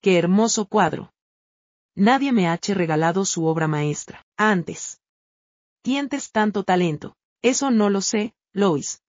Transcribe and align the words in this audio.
Qué 0.00 0.18
hermoso 0.18 0.66
cuadro. 0.66 1.12
Nadie 1.96 2.32
me 2.32 2.48
ha 2.48 2.56
regalado 2.56 3.24
su 3.24 3.46
obra 3.46 3.68
maestra, 3.68 4.26
antes. 4.36 5.00
Tientes 5.82 6.32
tanto 6.32 6.64
talento. 6.64 7.14
Eso 7.42 7.70
no 7.70 7.88
lo 7.90 8.00
sé, 8.00 8.34
Lois. 8.52 9.03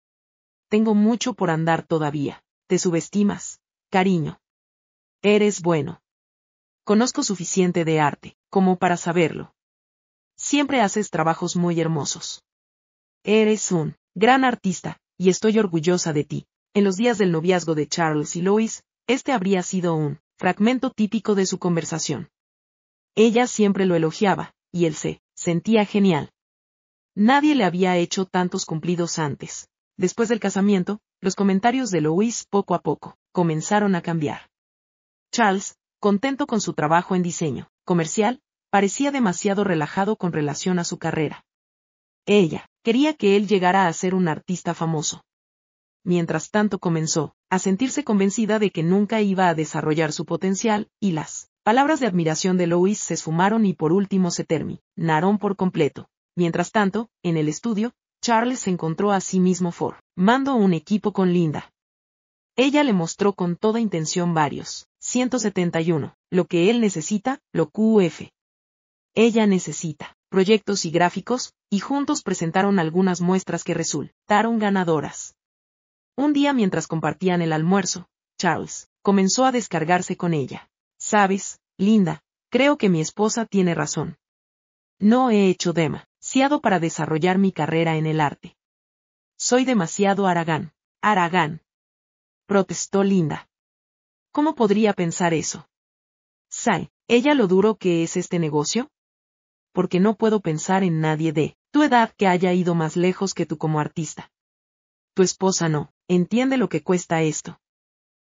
Tengo 0.72 0.94
mucho 0.94 1.34
por 1.34 1.50
andar 1.50 1.86
todavía. 1.86 2.42
Te 2.66 2.78
subestimas, 2.78 3.60
cariño. 3.90 4.40
Eres 5.20 5.60
bueno. 5.60 6.00
Conozco 6.82 7.22
suficiente 7.22 7.84
de 7.84 8.00
arte, 8.00 8.38
como 8.48 8.78
para 8.78 8.96
saberlo. 8.96 9.54
Siempre 10.34 10.80
haces 10.80 11.10
trabajos 11.10 11.56
muy 11.56 11.78
hermosos. 11.78 12.42
Eres 13.22 13.70
un 13.70 13.96
gran 14.14 14.44
artista, 14.44 14.96
y 15.18 15.28
estoy 15.28 15.58
orgullosa 15.58 16.14
de 16.14 16.24
ti. 16.24 16.46
En 16.72 16.84
los 16.84 16.96
días 16.96 17.18
del 17.18 17.32
noviazgo 17.32 17.74
de 17.74 17.86
Charles 17.86 18.34
y 18.36 18.40
Lois, 18.40 18.82
este 19.06 19.32
habría 19.32 19.62
sido 19.62 19.94
un 19.94 20.20
fragmento 20.38 20.88
típico 20.88 21.34
de 21.34 21.44
su 21.44 21.58
conversación. 21.58 22.30
Ella 23.14 23.46
siempre 23.46 23.84
lo 23.84 23.94
elogiaba, 23.94 24.54
y 24.70 24.86
él 24.86 24.94
se 24.94 25.20
sentía 25.34 25.84
genial. 25.84 26.32
Nadie 27.14 27.56
le 27.56 27.64
había 27.64 27.98
hecho 27.98 28.24
tantos 28.24 28.64
cumplidos 28.64 29.18
antes. 29.18 29.68
Después 29.96 30.28
del 30.28 30.40
casamiento, 30.40 31.00
los 31.20 31.34
comentarios 31.34 31.90
de 31.90 32.00
Louis 32.00 32.46
poco 32.48 32.74
a 32.74 32.82
poco 32.82 33.16
comenzaron 33.32 33.94
a 33.94 34.02
cambiar. 34.02 34.50
Charles, 35.32 35.76
contento 36.00 36.46
con 36.46 36.60
su 36.60 36.72
trabajo 36.72 37.14
en 37.14 37.22
diseño 37.22 37.68
comercial, 37.84 38.40
parecía 38.70 39.10
demasiado 39.10 39.64
relajado 39.64 40.16
con 40.16 40.32
relación 40.32 40.78
a 40.78 40.84
su 40.84 40.98
carrera. 40.98 41.44
Ella, 42.26 42.66
quería 42.82 43.14
que 43.14 43.36
él 43.36 43.48
llegara 43.48 43.86
a 43.86 43.92
ser 43.92 44.14
un 44.14 44.28
artista 44.28 44.74
famoso. 44.74 45.22
Mientras 46.04 46.50
tanto 46.50 46.78
comenzó, 46.78 47.34
a 47.50 47.58
sentirse 47.58 48.02
convencida 48.02 48.58
de 48.58 48.70
que 48.70 48.82
nunca 48.82 49.20
iba 49.20 49.48
a 49.48 49.54
desarrollar 49.54 50.12
su 50.12 50.24
potencial, 50.24 50.88
y 51.00 51.12
las 51.12 51.50
palabras 51.62 52.00
de 52.00 52.06
admiración 52.06 52.56
de 52.56 52.66
Louis 52.66 52.98
se 52.98 53.14
esfumaron 53.14 53.66
y 53.66 53.74
por 53.74 53.92
último 53.92 54.30
se 54.30 54.44
terminaron 54.44 55.38
por 55.38 55.56
completo. 55.56 56.08
Mientras 56.34 56.72
tanto, 56.72 57.10
en 57.22 57.36
el 57.36 57.48
estudio, 57.48 57.92
Charles 58.22 58.68
encontró 58.68 59.10
a 59.10 59.20
sí 59.20 59.40
mismo 59.40 59.72
formando 59.72 60.54
un 60.54 60.74
equipo 60.74 61.12
con 61.12 61.32
Linda. 61.32 61.72
Ella 62.54 62.84
le 62.84 62.92
mostró 62.92 63.32
con 63.32 63.56
toda 63.56 63.80
intención 63.80 64.32
varios, 64.32 64.86
171, 65.00 66.14
lo 66.30 66.44
que 66.44 66.70
él 66.70 66.80
necesita, 66.80 67.40
lo 67.52 67.68
QF. 67.70 68.28
Ella 69.14 69.48
necesita, 69.48 70.14
proyectos 70.28 70.84
y 70.84 70.92
gráficos, 70.92 71.52
y 71.68 71.80
juntos 71.80 72.22
presentaron 72.22 72.78
algunas 72.78 73.20
muestras 73.20 73.64
que 73.64 73.74
resultaron 73.74 74.60
ganadoras. 74.60 75.34
Un 76.16 76.32
día 76.32 76.52
mientras 76.52 76.86
compartían 76.86 77.42
el 77.42 77.52
almuerzo, 77.52 78.06
Charles 78.38 78.88
comenzó 79.02 79.46
a 79.46 79.52
descargarse 79.52 80.16
con 80.16 80.32
ella. 80.32 80.70
Sabes, 80.96 81.58
Linda, 81.76 82.20
creo 82.50 82.78
que 82.78 82.88
mi 82.88 83.00
esposa 83.00 83.46
tiene 83.46 83.74
razón. 83.74 84.16
No 85.00 85.30
he 85.30 85.48
hecho 85.48 85.72
para 86.62 86.80
desarrollar 86.80 87.36
mi 87.38 87.52
carrera 87.52 87.96
en 87.96 88.06
el 88.06 88.20
arte. 88.20 88.56
Soy 89.36 89.64
demasiado 89.64 90.26
Aragán. 90.26 90.72
Aragán. 91.02 91.60
Protestó 92.46 93.04
Linda. 93.04 93.48
¿Cómo 94.32 94.54
podría 94.54 94.94
pensar 94.94 95.34
eso? 95.34 95.68
Sai, 96.48 96.90
¿ella 97.06 97.34
lo 97.34 97.48
duro 97.48 97.76
que 97.76 98.02
es 98.02 98.16
este 98.16 98.38
negocio? 98.38 98.90
Porque 99.72 100.00
no 100.00 100.14
puedo 100.14 100.40
pensar 100.40 100.82
en 100.84 101.00
nadie 101.00 101.32
de 101.32 101.56
tu 101.70 101.82
edad 101.82 102.14
que 102.16 102.26
haya 102.26 102.52
ido 102.54 102.74
más 102.74 102.96
lejos 102.96 103.34
que 103.34 103.44
tú 103.44 103.58
como 103.58 103.78
artista. 103.78 104.30
Tu 105.14 105.22
esposa 105.22 105.68
no, 105.68 105.92
entiende 106.08 106.56
lo 106.56 106.68
que 106.68 106.82
cuesta 106.82 107.20
esto. 107.20 107.60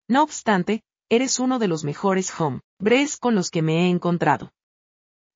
No 0.07 0.21
obstante, 0.21 0.83
eres 1.09 1.39
uno 1.39 1.57
de 1.57 1.67
los 1.67 1.83
mejores 1.83 2.31
hombres 2.39 3.17
con 3.17 3.33
los 3.33 3.49
que 3.49 3.63
me 3.63 3.85
he 3.85 3.89
encontrado. 3.89 4.51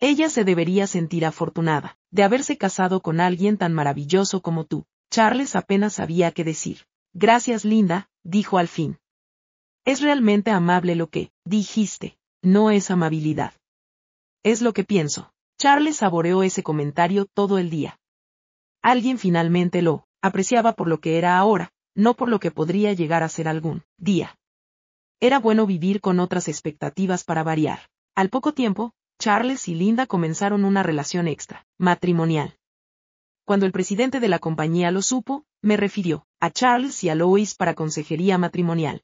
Ella 0.04 0.30
se 0.30 0.44
debería 0.44 0.88
sentir 0.88 1.28
afortunada, 1.28 1.96
de 2.10 2.24
haberse 2.24 2.58
casado 2.58 3.02
con 3.02 3.22
alguien 3.22 3.58
tan 3.58 3.72
maravilloso 3.72 4.42
como 4.42 4.66
tú. 4.66 4.86
Charles 5.12 5.56
apenas 5.56 5.94
sabía 5.94 6.32
qué 6.32 6.44
decir. 6.44 6.88
Gracias, 7.14 7.66
Linda, 7.66 8.10
dijo 8.24 8.58
al 8.58 8.68
fin. 8.68 8.98
Es 9.86 10.02
realmente 10.02 10.50
amable 10.50 10.96
lo 10.96 11.12
que 11.12 11.32
dijiste, 11.46 12.18
no 12.42 12.72
es 12.72 12.90
amabilidad. 12.90 13.54
Es 14.42 14.64
lo 14.64 14.74
que 14.74 14.84
pienso. 14.84 15.32
Charles 15.60 15.98
saboreó 15.98 16.42
ese 16.42 16.64
comentario 16.64 17.26
todo 17.26 17.60
el 17.60 17.70
día. 17.70 18.00
Alguien 18.82 19.20
finalmente 19.20 19.84
lo 19.84 20.08
apreciaba 20.24 20.74
por 20.74 20.88
lo 20.88 21.00
que 21.00 21.20
era 21.20 21.38
ahora, 21.38 21.72
no 21.94 22.16
por 22.16 22.28
lo 22.28 22.40
que 22.40 22.50
podría 22.50 22.94
llegar 22.94 23.22
a 23.22 23.30
ser 23.30 23.48
algún 23.48 23.84
día. 23.98 24.36
Era 25.20 25.38
bueno 25.38 25.68
vivir 25.68 26.02
con 26.02 26.20
otras 26.20 26.48
expectativas 26.48 27.24
para 27.24 27.44
variar. 27.44 27.82
Al 28.16 28.30
poco 28.30 28.54
tiempo, 28.54 28.96
Charles 29.22 29.68
y 29.68 29.76
Linda 29.76 30.08
comenzaron 30.08 30.66
una 30.66 30.82
relación 30.82 31.28
extra, 31.28 31.68
matrimonial. 31.78 32.58
Cuando 33.46 33.68
el 33.68 33.72
presidente 33.72 34.20
de 34.20 34.28
la 34.28 34.40
compañía 34.40 34.90
lo 34.90 35.04
supo, 35.04 35.46
me 35.62 35.78
refirió 35.78 36.26
a 36.40 36.50
Charles 36.50 37.04
y 37.04 37.10
a 37.10 37.14
Lois 37.14 37.54
para 37.54 37.76
consejería 37.76 38.40
matrimonial. 38.40 39.04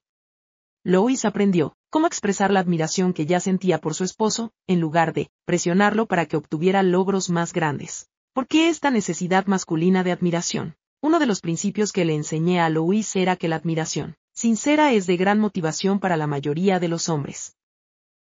Lois 0.84 1.24
aprendió 1.24 1.76
cómo 1.92 2.08
expresar 2.08 2.50
la 2.50 2.62
admiración 2.62 3.14
que 3.14 3.28
ya 3.28 3.40
sentía 3.40 3.78
por 3.78 3.94
su 3.94 4.04
esposo, 4.04 4.52
en 4.66 4.80
lugar 4.80 5.14
de 5.14 5.30
presionarlo 5.46 6.08
para 6.08 6.26
que 6.26 6.38
obtuviera 6.38 6.82
logros 6.82 7.30
más 7.30 7.54
grandes. 7.54 8.10
¿Por 8.34 8.48
qué 8.48 8.70
esta 8.70 8.90
necesidad 8.90 9.46
masculina 9.46 10.04
de 10.04 10.14
admiración? 10.14 10.78
Uno 11.00 11.20
de 11.20 11.28
los 11.28 11.42
principios 11.42 11.92
que 11.92 12.06
le 12.06 12.16
enseñé 12.16 12.60
a 12.60 12.70
Lois 12.72 13.16
era 13.16 13.36
que 13.36 13.50
la 13.50 13.58
admiración 13.58 14.16
sincera 14.34 14.94
es 14.94 15.06
de 15.06 15.16
gran 15.16 15.38
motivación 15.38 16.00
para 16.00 16.18
la 16.18 16.26
mayoría 16.26 16.80
de 16.80 16.88
los 16.88 17.08
hombres. 17.08 17.57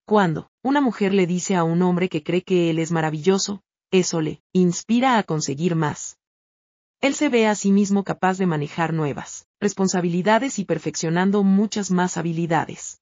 Cuando 0.08 0.50
una 0.64 0.80
mujer 0.80 1.14
le 1.14 1.28
dice 1.28 1.58
a 1.58 1.66
un 1.66 1.82
hombre 1.82 2.08
que 2.08 2.24
cree 2.24 2.42
que 2.42 2.70
él 2.70 2.80
es 2.80 2.94
maravilloso, 2.94 3.62
eso 3.92 4.22
le 4.22 4.42
inspira 4.54 5.18
a 5.18 5.24
conseguir 5.24 5.76
más. 5.76 6.18
Él 7.02 7.14
se 7.14 7.28
ve 7.28 7.46
a 7.46 7.56
sí 7.56 7.74
mismo 7.74 8.06
capaz 8.06 8.38
de 8.38 8.46
manejar 8.46 8.94
nuevas 8.94 9.48
responsabilidades 9.60 10.60
y 10.60 10.64
perfeccionando 10.64 11.44
muchas 11.44 11.92
más 11.92 12.16
habilidades. 12.16 13.02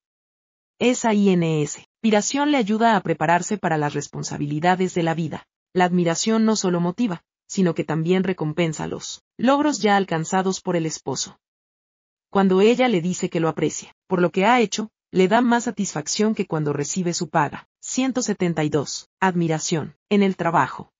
Esa 0.80 1.14
INS, 1.14 1.78
inspiración 1.78 2.50
le 2.50 2.58
ayuda 2.58 2.96
a 2.96 3.02
prepararse 3.02 3.60
para 3.60 3.78
las 3.78 3.94
responsabilidades 3.94 4.96
de 4.96 5.04
la 5.04 5.14
vida. 5.14 5.46
La 5.74 5.86
admiración 5.86 6.44
no 6.44 6.56
solo 6.56 6.80
motiva, 6.80 7.22
sino 7.46 7.76
que 7.76 7.84
también 7.84 8.24
recompensa 8.24 8.88
los 8.88 9.22
logros 9.38 9.80
ya 9.80 9.96
alcanzados 9.96 10.60
por 10.60 10.76
el 10.76 10.88
esposo. 10.88 11.38
Cuando 12.32 12.62
ella 12.62 12.88
le 12.88 13.00
dice 13.00 13.30
que 13.30 13.40
lo 13.40 13.48
aprecia, 13.48 13.96
por 14.08 14.24
lo 14.24 14.32
que 14.32 14.46
ha 14.46 14.60
hecho, 14.60 14.90
le 15.16 15.30
da 15.30 15.40
más 15.40 15.64
satisfacción 15.64 16.36
que 16.36 16.46
cuando 16.46 16.74
recibe 16.74 17.14
su 17.14 17.30
paga. 17.30 17.70
172. 17.80 19.08
Admiración. 19.22 19.96
En 20.10 20.24
el 20.24 20.36
trabajo. 20.36 20.92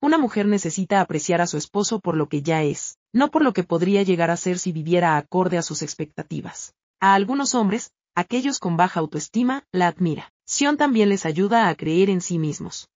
Una 0.00 0.16
mujer 0.16 0.46
necesita 0.46 1.00
apreciar 1.00 1.40
a 1.40 1.48
su 1.48 1.56
esposo 1.56 1.98
por 1.98 2.16
lo 2.16 2.28
que 2.28 2.42
ya 2.42 2.62
es, 2.62 2.98
no 3.12 3.32
por 3.32 3.42
lo 3.42 3.52
que 3.52 3.64
podría 3.64 4.04
llegar 4.04 4.30
a 4.30 4.36
ser 4.36 4.60
si 4.60 4.70
viviera 4.70 5.16
acorde 5.16 5.58
a 5.58 5.62
sus 5.62 5.82
expectativas. 5.82 6.76
A 7.00 7.14
algunos 7.14 7.56
hombres, 7.56 7.90
aquellos 8.14 8.60
con 8.60 8.76
baja 8.76 9.00
autoestima, 9.00 9.64
la 9.72 9.88
admira. 9.88 10.32
Sion 10.46 10.76
también 10.76 11.08
les 11.08 11.26
ayuda 11.26 11.68
a 11.68 11.74
creer 11.74 12.10
en 12.10 12.20
sí 12.20 12.38
mismos. 12.38 12.90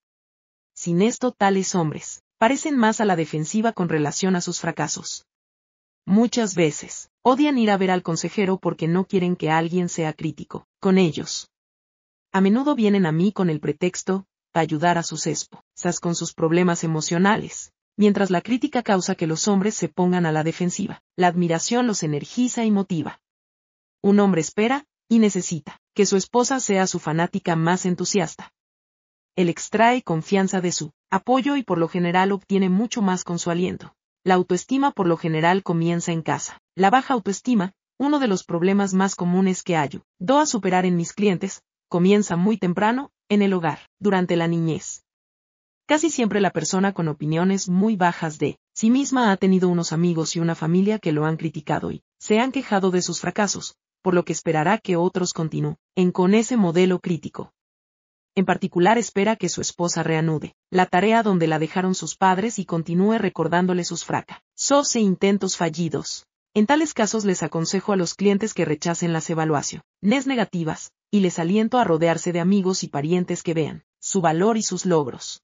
Sin 0.75 1.03
esto, 1.03 1.33
tales 1.33 1.75
hombres 1.75 2.23
parecen 2.39 2.77
más 2.77 3.01
a 3.01 3.05
la 3.05 3.17
defensiva 3.17 3.73
con 3.73 3.89
relación 3.89 4.37
a 4.37 4.41
sus 4.41 4.61
fracasos. 4.61 5.25
Muchas 6.06 6.55
veces, 6.55 7.11
odian 7.22 7.59
ir 7.59 7.71
a 7.71 7.77
ver 7.77 7.91
al 7.91 8.05
consejero 8.05 8.58
porque 8.58 8.87
no 8.87 9.06
quieren 9.06 9.35
que 9.35 9.50
alguien 9.50 9.88
sea 9.88 10.12
crítico 10.12 10.69
con 10.79 10.99
ellos. 10.99 11.50
A 12.32 12.41
menudo 12.41 12.76
vienen 12.76 13.06
a 13.06 13.12
mí 13.12 13.32
con 13.32 13.50
el 13.50 13.58
pretexto, 13.58 14.25
ayudar 14.55 14.99
a 14.99 15.03
sus 15.03 15.26
esposas 15.26 16.00
con 16.00 16.14
sus 16.14 16.32
problemas 16.32 16.85
emocionales. 16.85 17.73
Mientras 17.97 18.31
la 18.31 18.41
crítica 18.41 18.82
causa 18.82 19.14
que 19.17 19.26
los 19.26 19.49
hombres 19.49 19.75
se 19.75 19.88
pongan 19.88 20.26
a 20.26 20.32
la 20.32 20.44
defensiva, 20.44 21.03
la 21.17 21.26
admiración 21.26 21.88
los 21.88 22.05
energiza 22.05 22.64
y 22.64 22.70
motiva. 22.70 23.20
Un 24.00 24.20
hombre 24.20 24.43
espera, 24.43 24.85
y 25.08 25.19
necesita, 25.19 25.81
que 25.93 26.06
su 26.06 26.17
esposa 26.17 26.61
sea 26.61 26.87
su 26.87 27.00
fanática 27.00 27.56
más 27.56 27.85
entusiasta. 27.85 28.53
Él 29.35 29.49
extrae 29.49 30.03
confianza 30.03 30.61
de 30.61 30.70
su 30.73 30.93
apoyo 31.11 31.56
y 31.56 31.64
por 31.64 31.79
lo 31.79 31.88
general 31.88 32.31
obtiene 32.31 32.69
mucho 32.69 33.03
más 33.03 33.25
con 33.25 33.41
su 33.41 33.50
aliento. 33.50 33.95
La 34.26 34.34
autoestima 34.34 34.90
por 34.90 35.06
lo 35.06 35.17
general 35.17 35.62
comienza 35.62 36.11
en 36.11 36.20
casa. 36.20 36.61
La 36.75 36.90
baja 36.90 37.14
autoestima, 37.14 37.75
uno 37.96 38.19
de 38.19 38.26
los 38.26 38.43
problemas 38.43 38.93
más 38.93 39.14
comunes 39.14 39.62
que 39.62 39.78
do 40.19 40.40
a 40.40 40.46
superar 40.46 40.84
en 40.84 40.96
mis 40.96 41.12
clientes, 41.12 41.62
comienza 41.88 42.34
muy 42.34 42.58
temprano, 42.58 43.12
en 43.28 43.40
el 43.40 43.52
hogar, 43.52 43.78
durante 44.00 44.34
la 44.34 44.49
niñez. 44.49 45.05
Casi 45.87 46.11
siempre 46.11 46.40
la 46.40 46.50
persona 46.50 46.93
con 46.93 47.06
opiniones 47.06 47.69
muy 47.69 47.94
bajas 47.94 48.40
de 48.40 48.58
sí 48.75 48.90
misma 48.90 49.31
ha 49.31 49.37
tenido 49.37 49.69
unos 49.69 49.93
amigos 49.93 50.34
y 50.34 50.40
una 50.40 50.56
familia 50.56 50.99
que 50.99 51.12
lo 51.12 51.25
han 51.25 51.37
criticado 51.37 51.93
y 51.93 52.02
se 52.19 52.40
han 52.40 52.50
quejado 52.50 52.90
de 52.90 53.02
sus 53.02 53.20
fracasos, 53.20 53.76
por 54.02 54.14
lo 54.14 54.25
que 54.25 54.32
esperará 54.32 54.79
que 54.79 54.96
otros 54.96 55.32
continúen 55.34 55.76
con 56.12 56.34
ese 56.34 56.56
modelo 56.56 56.99
crítico. 56.99 57.52
En 58.37 58.44
particular 58.44 58.99
espera 58.99 59.35
que 59.35 59.49
su 59.49 59.62
esposa 59.62 60.03
reanude 60.03 60.55
la 60.71 60.85
tarea 60.85 61.23
donde 61.23 61.47
la 61.47 61.59
dejaron 61.59 61.94
sus 61.94 62.17
padres 62.17 62.59
y 62.59 62.67
continúe 62.67 63.17
recordándole 63.17 63.83
sus 63.83 64.05
fracasos 64.05 64.94
e 64.94 65.00
intentos 65.00 65.56
fallidos. 65.56 66.27
En 66.53 66.67
tales 66.67 66.93
casos 66.93 67.25
les 67.25 67.43
aconsejo 67.43 67.94
a 67.94 67.97
los 67.97 68.12
clientes 68.12 68.53
que 68.53 68.67
rechacen 68.67 69.15
las 69.15 69.31
evaluaciones 69.31 70.27
negativas, 70.27 70.93
y 71.11 71.21
les 71.21 71.38
aliento 71.38 71.79
a 71.79 71.85
rodearse 71.85 72.33
de 72.35 72.41
amigos 72.41 72.85
y 72.85 72.88
parientes 72.88 73.43
que 73.43 73.55
vean 73.55 73.85
su 74.00 74.21
valor 74.21 74.59
y 74.59 74.62
sus 74.62 74.85
logros. 74.85 75.43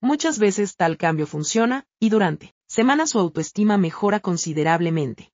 Muchas 0.00 0.38
veces 0.38 0.76
tal 0.76 0.96
cambio 0.96 1.26
funciona, 1.26 1.84
y 1.98 2.10
durante 2.10 2.54
semanas 2.68 3.10
su 3.10 3.18
autoestima 3.18 3.76
mejora 3.76 4.20
considerablemente. 4.20 5.32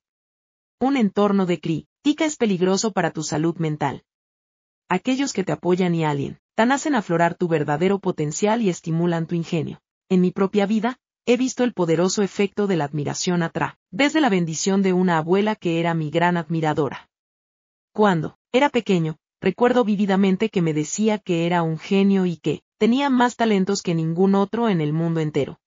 Un 0.79 0.97
entorno 0.97 1.45
de 1.45 1.59
crítica 1.59 2.25
es 2.25 2.37
peligroso 2.37 2.91
para 2.91 3.11
tu 3.11 3.21
salud 3.21 3.55
mental. 3.57 4.03
Aquellos 4.89 5.31
que 5.31 5.43
te 5.43 5.51
apoyan 5.51 5.95
y 5.95 6.05
alien, 6.05 6.40
tan 6.55 6.71
hacen 6.71 6.95
aflorar 6.95 7.35
tu 7.35 7.47
verdadero 7.47 7.99
potencial 7.99 8.61
y 8.61 8.69
estimulan 8.69 9.27
tu 9.27 9.35
ingenio. 9.35 9.81
En 10.09 10.21
mi 10.21 10.31
propia 10.31 10.65
vida, 10.65 10.97
he 11.25 11.37
visto 11.37 11.63
el 11.63 11.73
poderoso 11.73 12.23
efecto 12.23 12.67
de 12.67 12.75
la 12.75 12.85
admiración 12.85 13.43
atrás, 13.43 13.75
desde 13.91 14.21
la 14.21 14.29
bendición 14.29 14.81
de 14.81 14.93
una 14.93 15.17
abuela 15.17 15.55
que 15.55 15.79
era 15.79 15.93
mi 15.93 16.09
gran 16.09 16.37
admiradora. 16.37 17.09
Cuando 17.93 18.37
era 18.51 18.69
pequeño, 18.69 19.17
recuerdo 19.39 19.83
vividamente 19.83 20.49
que 20.49 20.61
me 20.61 20.73
decía 20.73 21.19
que 21.19 21.45
era 21.45 21.63
un 21.63 21.77
genio 21.77 22.25
y 22.25 22.37
que, 22.37 22.63
tenía 22.77 23.09
más 23.09 23.35
talentos 23.35 23.81
que 23.81 23.93
ningún 23.93 24.33
otro 24.35 24.67
en 24.67 24.81
el 24.81 24.93
mundo 24.93 25.19
entero. 25.19 25.59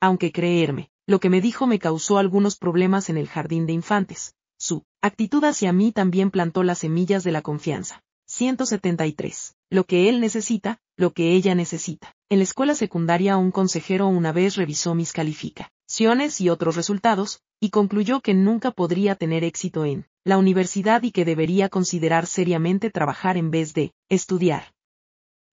Aunque 0.00 0.32
creerme, 0.32 0.90
lo 1.06 1.20
que 1.20 1.30
me 1.30 1.40
dijo 1.40 1.66
me 1.66 1.78
causó 1.78 2.18
algunos 2.18 2.56
problemas 2.56 3.08
en 3.10 3.16
el 3.16 3.28
jardín 3.28 3.66
de 3.66 3.72
infantes. 3.72 4.34
Su 4.58 4.84
actitud 5.00 5.44
hacia 5.44 5.72
mí 5.72 5.92
también 5.92 6.30
plantó 6.30 6.62
las 6.64 6.78
semillas 6.78 7.24
de 7.24 7.32
la 7.32 7.42
confianza. 7.42 8.02
173. 8.42 9.54
Lo 9.70 9.84
que 9.84 10.08
él 10.08 10.20
necesita, 10.20 10.80
lo 10.96 11.12
que 11.12 11.32
ella 11.32 11.54
necesita. 11.54 12.12
En 12.28 12.38
la 12.38 12.42
escuela 12.42 12.74
secundaria 12.74 13.36
un 13.36 13.52
consejero 13.52 14.08
una 14.08 14.32
vez 14.32 14.56
revisó 14.56 14.96
mis 14.96 15.12
calificaciones 15.12 16.40
y 16.40 16.48
otros 16.48 16.74
resultados, 16.74 17.40
y 17.60 17.70
concluyó 17.70 18.20
que 18.20 18.34
nunca 18.34 18.72
podría 18.72 19.14
tener 19.14 19.44
éxito 19.44 19.84
en 19.84 20.08
la 20.24 20.38
universidad 20.38 21.04
y 21.04 21.12
que 21.12 21.24
debería 21.24 21.68
considerar 21.68 22.26
seriamente 22.26 22.90
trabajar 22.90 23.36
en 23.36 23.52
vez 23.52 23.74
de 23.74 23.92
estudiar. 24.08 24.72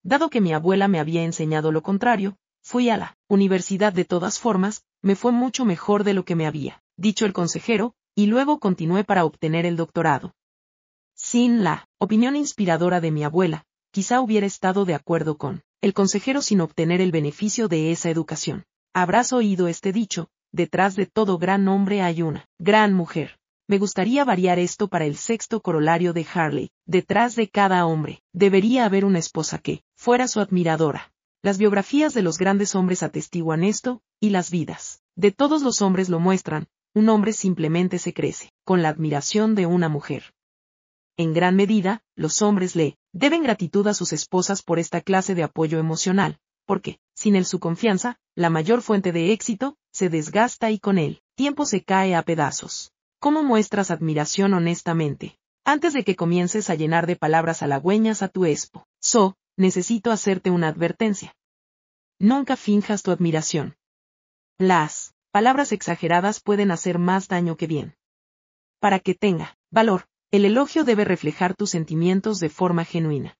Dado 0.02 0.32
que 0.32 0.42
mi 0.42 0.54
abuela 0.54 0.88
me 0.88 1.00
había 1.00 1.24
enseñado 1.24 1.72
lo 1.72 1.84
contrario, 1.84 2.38
fui 2.64 2.90
a 2.90 2.98
la 2.98 3.18
universidad 3.28 3.94
de 3.94 4.06
todas 4.06 4.40
formas, 4.40 4.84
me 5.04 5.16
fue 5.16 5.32
mucho 5.32 5.64
mejor 5.64 6.04
de 6.04 6.16
lo 6.16 6.26
que 6.26 6.36
me 6.36 6.48
había 6.48 6.82
dicho 6.98 7.28
el 7.28 7.34
consejero, 7.34 7.94
y 8.16 8.26
luego 8.26 8.60
continué 8.60 9.04
para 9.04 9.26
obtener 9.26 9.68
el 9.68 9.76
doctorado. 9.76 10.34
Sin 11.32 11.64
la 11.64 11.88
opinión 12.00 12.36
inspiradora 12.36 13.02
de 13.02 13.12
mi 13.12 13.24
abuela, 13.24 13.64
quizá 13.92 14.20
hubiera 14.20 14.48
estado 14.48 14.84
de 14.84 14.96
acuerdo 14.96 15.38
con 15.38 15.62
el 15.80 15.94
consejero 15.94 16.42
sin 16.42 16.60
obtener 16.60 17.02
el 17.02 17.12
beneficio 17.12 17.68
de 17.68 17.92
esa 17.92 18.10
educación. 18.10 18.64
Habrás 18.96 19.32
oído 19.32 19.68
este 19.68 19.94
dicho, 19.94 20.30
detrás 20.52 20.96
de 20.96 21.06
todo 21.06 21.38
gran 21.38 21.68
hombre 21.68 22.02
hay 22.02 22.24
una 22.24 22.48
gran 22.58 22.96
mujer. 22.96 23.38
Me 23.68 23.78
gustaría 23.78 24.26
variar 24.26 24.58
esto 24.58 24.88
para 24.88 25.06
el 25.06 25.18
sexto 25.18 25.62
corolario 25.62 26.14
de 26.14 26.26
Harley. 26.34 26.72
Detrás 26.88 27.36
de 27.36 27.48
cada 27.48 27.86
hombre, 27.86 28.24
debería 28.34 28.86
haber 28.86 29.06
una 29.06 29.20
esposa 29.20 29.60
que, 29.60 29.84
fuera 29.96 30.28
su 30.28 30.40
admiradora. 30.40 31.14
Las 31.44 31.60
biografías 31.60 32.16
de 32.16 32.24
los 32.24 32.40
grandes 32.40 32.74
hombres 32.74 33.04
atestiguan 33.04 33.64
esto, 33.64 34.02
y 34.20 34.32
las 34.32 34.50
vidas 34.50 35.04
de 35.16 35.32
todos 35.32 35.62
los 35.62 35.84
hombres 35.84 36.10
lo 36.10 36.20
muestran, 36.20 36.66
un 36.96 37.08
hombre 37.08 37.34
simplemente 37.34 38.00
se 38.00 38.16
crece, 38.16 38.52
con 38.64 38.82
la 38.82 38.90
admiración 38.90 39.54
de 39.54 39.68
una 39.68 39.90
mujer. 39.90 40.34
En 41.20 41.34
gran 41.34 41.58
medida, 41.58 42.02
los 42.16 42.42
hombres 42.42 42.78
le 42.78 42.98
deben 43.12 43.44
gratitud 43.44 43.86
a 43.88 43.94
sus 43.94 44.14
esposas 44.14 44.64
por 44.64 44.80
esta 44.80 45.02
clase 45.02 45.36
de 45.36 45.44
apoyo 45.44 45.78
emocional, 45.78 46.40
porque, 46.66 47.02
sin 47.14 47.36
él 47.36 47.46
su 47.46 47.60
confianza, 47.60 48.18
la 48.36 48.50
mayor 48.50 48.82
fuente 48.82 49.12
de 49.12 49.34
éxito, 49.34 49.76
se 49.92 50.08
desgasta 50.08 50.72
y 50.72 50.80
con 50.80 50.98
él, 50.98 51.22
tiempo 51.36 51.66
se 51.66 51.84
cae 51.84 52.16
a 52.16 52.24
pedazos. 52.24 52.94
¿Cómo 53.20 53.44
muestras 53.44 53.92
admiración 53.92 54.54
honestamente? 54.54 55.38
Antes 55.66 55.92
de 55.92 56.06
que 56.06 56.16
comiences 56.16 56.70
a 56.70 56.76
llenar 56.76 57.06
de 57.06 57.18
palabras 57.18 57.64
halagüeñas 57.64 58.22
a 58.22 58.30
tu 58.30 58.46
espo, 58.46 58.88
so, 59.02 59.36
necesito 59.58 60.14
hacerte 60.14 60.52
una 60.52 60.70
advertencia. 60.70 61.36
Nunca 62.18 62.56
finjas 62.56 63.04
tu 63.04 63.12
admiración. 63.12 63.76
Las 64.58 65.14
palabras 65.32 65.74
exageradas 65.74 66.40
pueden 66.40 66.72
hacer 66.72 66.98
más 66.98 67.28
daño 67.28 67.58
que 67.58 67.68
bien. 67.68 67.98
Para 68.80 69.02
que 69.02 69.16
tenga 69.16 69.58
valor, 69.70 70.06
el 70.32 70.46
elogio 70.46 70.84
debe 70.84 71.06
reflejar 71.06 71.56
tus 71.56 71.72
sentimientos 71.72 72.40
de 72.40 72.50
forma 72.50 72.86
genuina. 72.86 73.36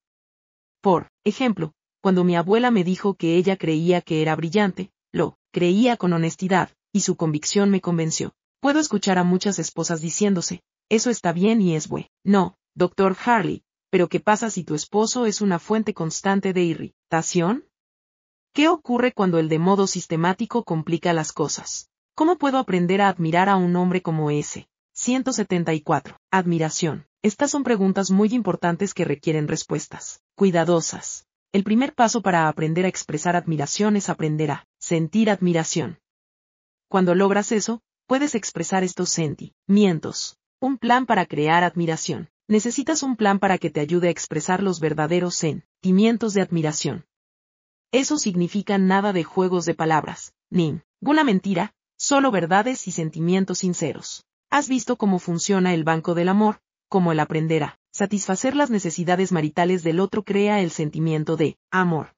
Por 0.82 1.10
ejemplo, 1.24 1.74
cuando 2.02 2.24
mi 2.24 2.36
abuela 2.36 2.72
me 2.72 2.84
dijo 2.84 3.14
que 3.14 3.36
ella 3.36 3.58
creía 3.58 4.02
que 4.02 4.22
era 4.22 4.36
brillante, 4.36 4.92
lo 5.12 5.38
creía 5.52 5.98
con 5.98 6.14
honestidad, 6.14 6.72
y 6.92 7.02
su 7.02 7.16
convicción 7.16 7.70
me 7.70 7.82
convenció. 7.82 8.34
Puedo 8.60 8.80
escuchar 8.80 9.20
a 9.20 9.24
muchas 9.24 9.60
esposas 9.60 10.02
diciéndose, 10.02 10.62
eso 10.90 11.12
está 11.12 11.32
bien 11.32 11.62
y 11.62 11.76
es 11.76 11.88
bueno. 11.88 12.08
No, 12.24 12.56
doctor 12.74 13.16
Harley, 13.24 13.64
pero 13.92 14.10
¿qué 14.10 14.20
pasa 14.20 14.50
si 14.50 14.64
tu 14.64 14.74
esposo 14.74 15.28
es 15.28 15.42
una 15.42 15.60
fuente 15.60 15.94
constante 15.94 16.54
de 16.54 16.64
irritación? 16.64 17.66
¿Qué 18.54 18.68
ocurre 18.68 19.12
cuando 19.14 19.38
el 19.38 19.48
de 19.48 19.60
modo 19.60 19.86
sistemático 19.86 20.64
complica 20.64 21.14
las 21.14 21.34
cosas? 21.34 21.90
¿Cómo 22.16 22.38
puedo 22.38 22.58
aprender 22.58 23.02
a 23.02 23.10
admirar 23.10 23.48
a 23.48 23.58
un 23.58 23.76
hombre 23.76 24.02
como 24.02 24.32
ese? 24.32 24.68
174. 25.02 26.18
Admiración. 26.30 27.06
Estas 27.24 27.52
son 27.52 27.64
preguntas 27.64 28.12
muy 28.12 28.34
importantes 28.34 28.94
que 28.94 29.06
requieren 29.06 29.48
respuestas 29.48 30.20
cuidadosas. 30.36 31.26
El 31.54 31.64
primer 31.64 31.96
paso 31.96 32.22
para 32.22 32.50
aprender 32.50 32.84
a 32.84 32.90
expresar 32.90 33.38
admiración 33.38 33.96
es 33.96 34.10
aprender 34.10 34.52
a 34.52 34.66
sentir 34.78 35.30
admiración. 35.30 36.00
Cuando 36.90 37.16
logras 37.16 37.54
eso, 37.54 37.80
puedes 38.08 38.36
expresar 38.36 38.84
estos 38.84 39.10
sentimientos. 39.10 40.38
Un 40.60 40.78
plan 40.78 41.06
para 41.06 41.26
crear 41.26 41.64
admiración. 41.64 42.28
Necesitas 42.50 43.02
un 43.02 43.16
plan 43.16 43.40
para 43.40 43.58
que 43.58 43.70
te 43.70 43.80
ayude 43.80 44.10
a 44.10 44.12
expresar 44.12 44.62
los 44.62 44.82
verdaderos 44.82 45.34
sentimientos 45.34 46.34
de 46.34 46.42
admiración. 46.42 47.06
Eso 47.94 48.18
significa 48.18 48.78
nada 48.78 49.14
de 49.14 49.24
juegos 49.24 49.64
de 49.64 49.76
palabras, 49.76 50.34
ni 50.50 50.82
ninguna 51.00 51.24
mentira, 51.24 51.74
solo 51.96 52.32
verdades 52.32 52.86
y 52.90 52.92
sentimientos 52.92 53.60
sinceros. 53.60 54.26
Has 54.52 54.68
visto 54.68 54.98
cómo 54.98 55.20
funciona 55.20 55.74
el 55.74 55.84
banco 55.84 56.16
del 56.16 56.28
amor, 56.28 56.60
cómo 56.88 57.12
el 57.12 57.20
aprender 57.20 57.64
a 57.64 57.80
satisfacer 57.92 58.56
las 58.56 58.72
necesidades 58.72 59.32
maritales 59.32 59.84
del 59.84 60.00
otro 60.00 60.24
crea 60.24 60.62
el 60.62 60.72
sentimiento 60.72 61.38
de 61.38 61.58
amor. 61.70 62.16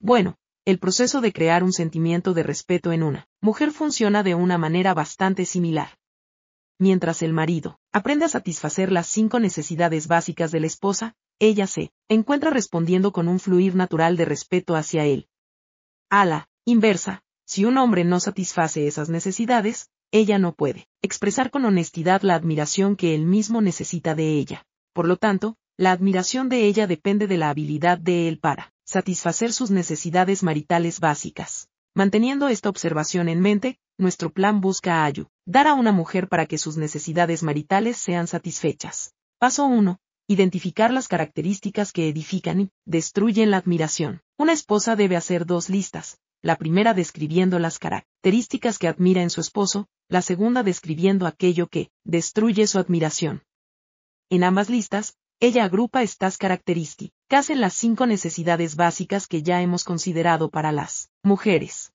Bueno, 0.00 0.38
el 0.64 0.78
proceso 0.78 1.20
de 1.20 1.32
crear 1.32 1.62
un 1.62 1.72
sentimiento 1.72 2.32
de 2.32 2.42
respeto 2.42 2.92
en 2.92 3.02
una 3.02 3.28
mujer 3.40 3.70
funciona 3.70 4.22
de 4.22 4.34
una 4.34 4.56
manera 4.56 4.94
bastante 4.94 5.44
similar. 5.44 5.98
Mientras 6.78 7.22
el 7.22 7.32
marido 7.32 7.78
aprende 7.92 8.24
a 8.24 8.28
satisfacer 8.28 8.90
las 8.90 9.06
cinco 9.06 9.38
necesidades 9.38 10.08
básicas 10.08 10.52
de 10.52 10.60
la 10.60 10.66
esposa, 10.66 11.14
ella 11.38 11.66
se 11.66 11.92
encuentra 12.08 12.50
respondiendo 12.50 13.12
con 13.12 13.28
un 13.28 13.38
fluir 13.38 13.74
natural 13.74 14.16
de 14.16 14.24
respeto 14.24 14.74
hacia 14.74 15.04
él. 15.04 15.28
A 16.08 16.24
la 16.24 16.48
inversa, 16.64 17.22
si 17.44 17.64
un 17.64 17.76
hombre 17.76 18.04
no 18.04 18.20
satisface 18.20 18.86
esas 18.86 19.10
necesidades, 19.10 19.90
ella 20.12 20.38
no 20.38 20.52
puede 20.54 20.86
expresar 21.00 21.50
con 21.50 21.64
honestidad 21.64 22.22
la 22.22 22.34
admiración 22.34 22.96
que 22.96 23.14
él 23.14 23.26
mismo 23.26 23.60
necesita 23.62 24.14
de 24.14 24.38
ella. 24.38 24.66
Por 24.92 25.08
lo 25.08 25.16
tanto, 25.16 25.56
la 25.78 25.90
admiración 25.90 26.50
de 26.50 26.66
ella 26.66 26.86
depende 26.86 27.26
de 27.26 27.38
la 27.38 27.48
habilidad 27.48 27.98
de 27.98 28.28
él 28.28 28.38
para 28.38 28.72
satisfacer 28.84 29.52
sus 29.52 29.70
necesidades 29.70 30.42
maritales 30.42 31.00
básicas. 31.00 31.68
Manteniendo 31.94 32.48
esta 32.48 32.68
observación 32.68 33.28
en 33.28 33.40
mente, 33.40 33.78
nuestro 33.98 34.30
plan 34.30 34.60
busca 34.60 35.04
ayudar 35.04 35.66
a 35.66 35.74
una 35.74 35.92
mujer 35.92 36.28
para 36.28 36.46
que 36.46 36.58
sus 36.58 36.76
necesidades 36.76 37.42
maritales 37.42 37.96
sean 37.96 38.26
satisfechas. 38.26 39.14
Paso 39.38 39.64
1. 39.66 39.98
Identificar 40.28 40.92
las 40.92 41.08
características 41.08 41.92
que 41.92 42.08
edifican 42.08 42.60
y 42.60 42.70
destruyen 42.84 43.50
la 43.50 43.56
admiración. 43.56 44.20
Una 44.38 44.52
esposa 44.52 44.94
debe 44.94 45.16
hacer 45.16 45.46
dos 45.46 45.68
listas, 45.68 46.18
la 46.42 46.56
primera 46.56 46.92
describiendo 46.92 47.58
las 47.58 47.78
características 47.78 48.78
que 48.78 48.88
admira 48.88 49.22
en 49.22 49.30
su 49.30 49.40
esposo, 49.40 49.86
la 50.08 50.22
segunda 50.22 50.62
describiendo 50.62 51.26
aquello 51.26 51.68
que 51.68 51.90
destruye 52.04 52.66
su 52.66 52.78
admiración. 52.78 53.44
En 54.28 54.44
ambas 54.44 54.68
listas, 54.68 55.16
ella 55.40 55.64
agrupa 55.64 56.02
estas 56.02 56.38
características 56.38 57.50
en 57.50 57.60
las 57.60 57.74
cinco 57.74 58.06
necesidades 58.06 58.76
básicas 58.76 59.26
que 59.26 59.42
ya 59.42 59.62
hemos 59.62 59.84
considerado 59.84 60.50
para 60.50 60.72
las 60.72 61.10
mujeres. 61.22 61.92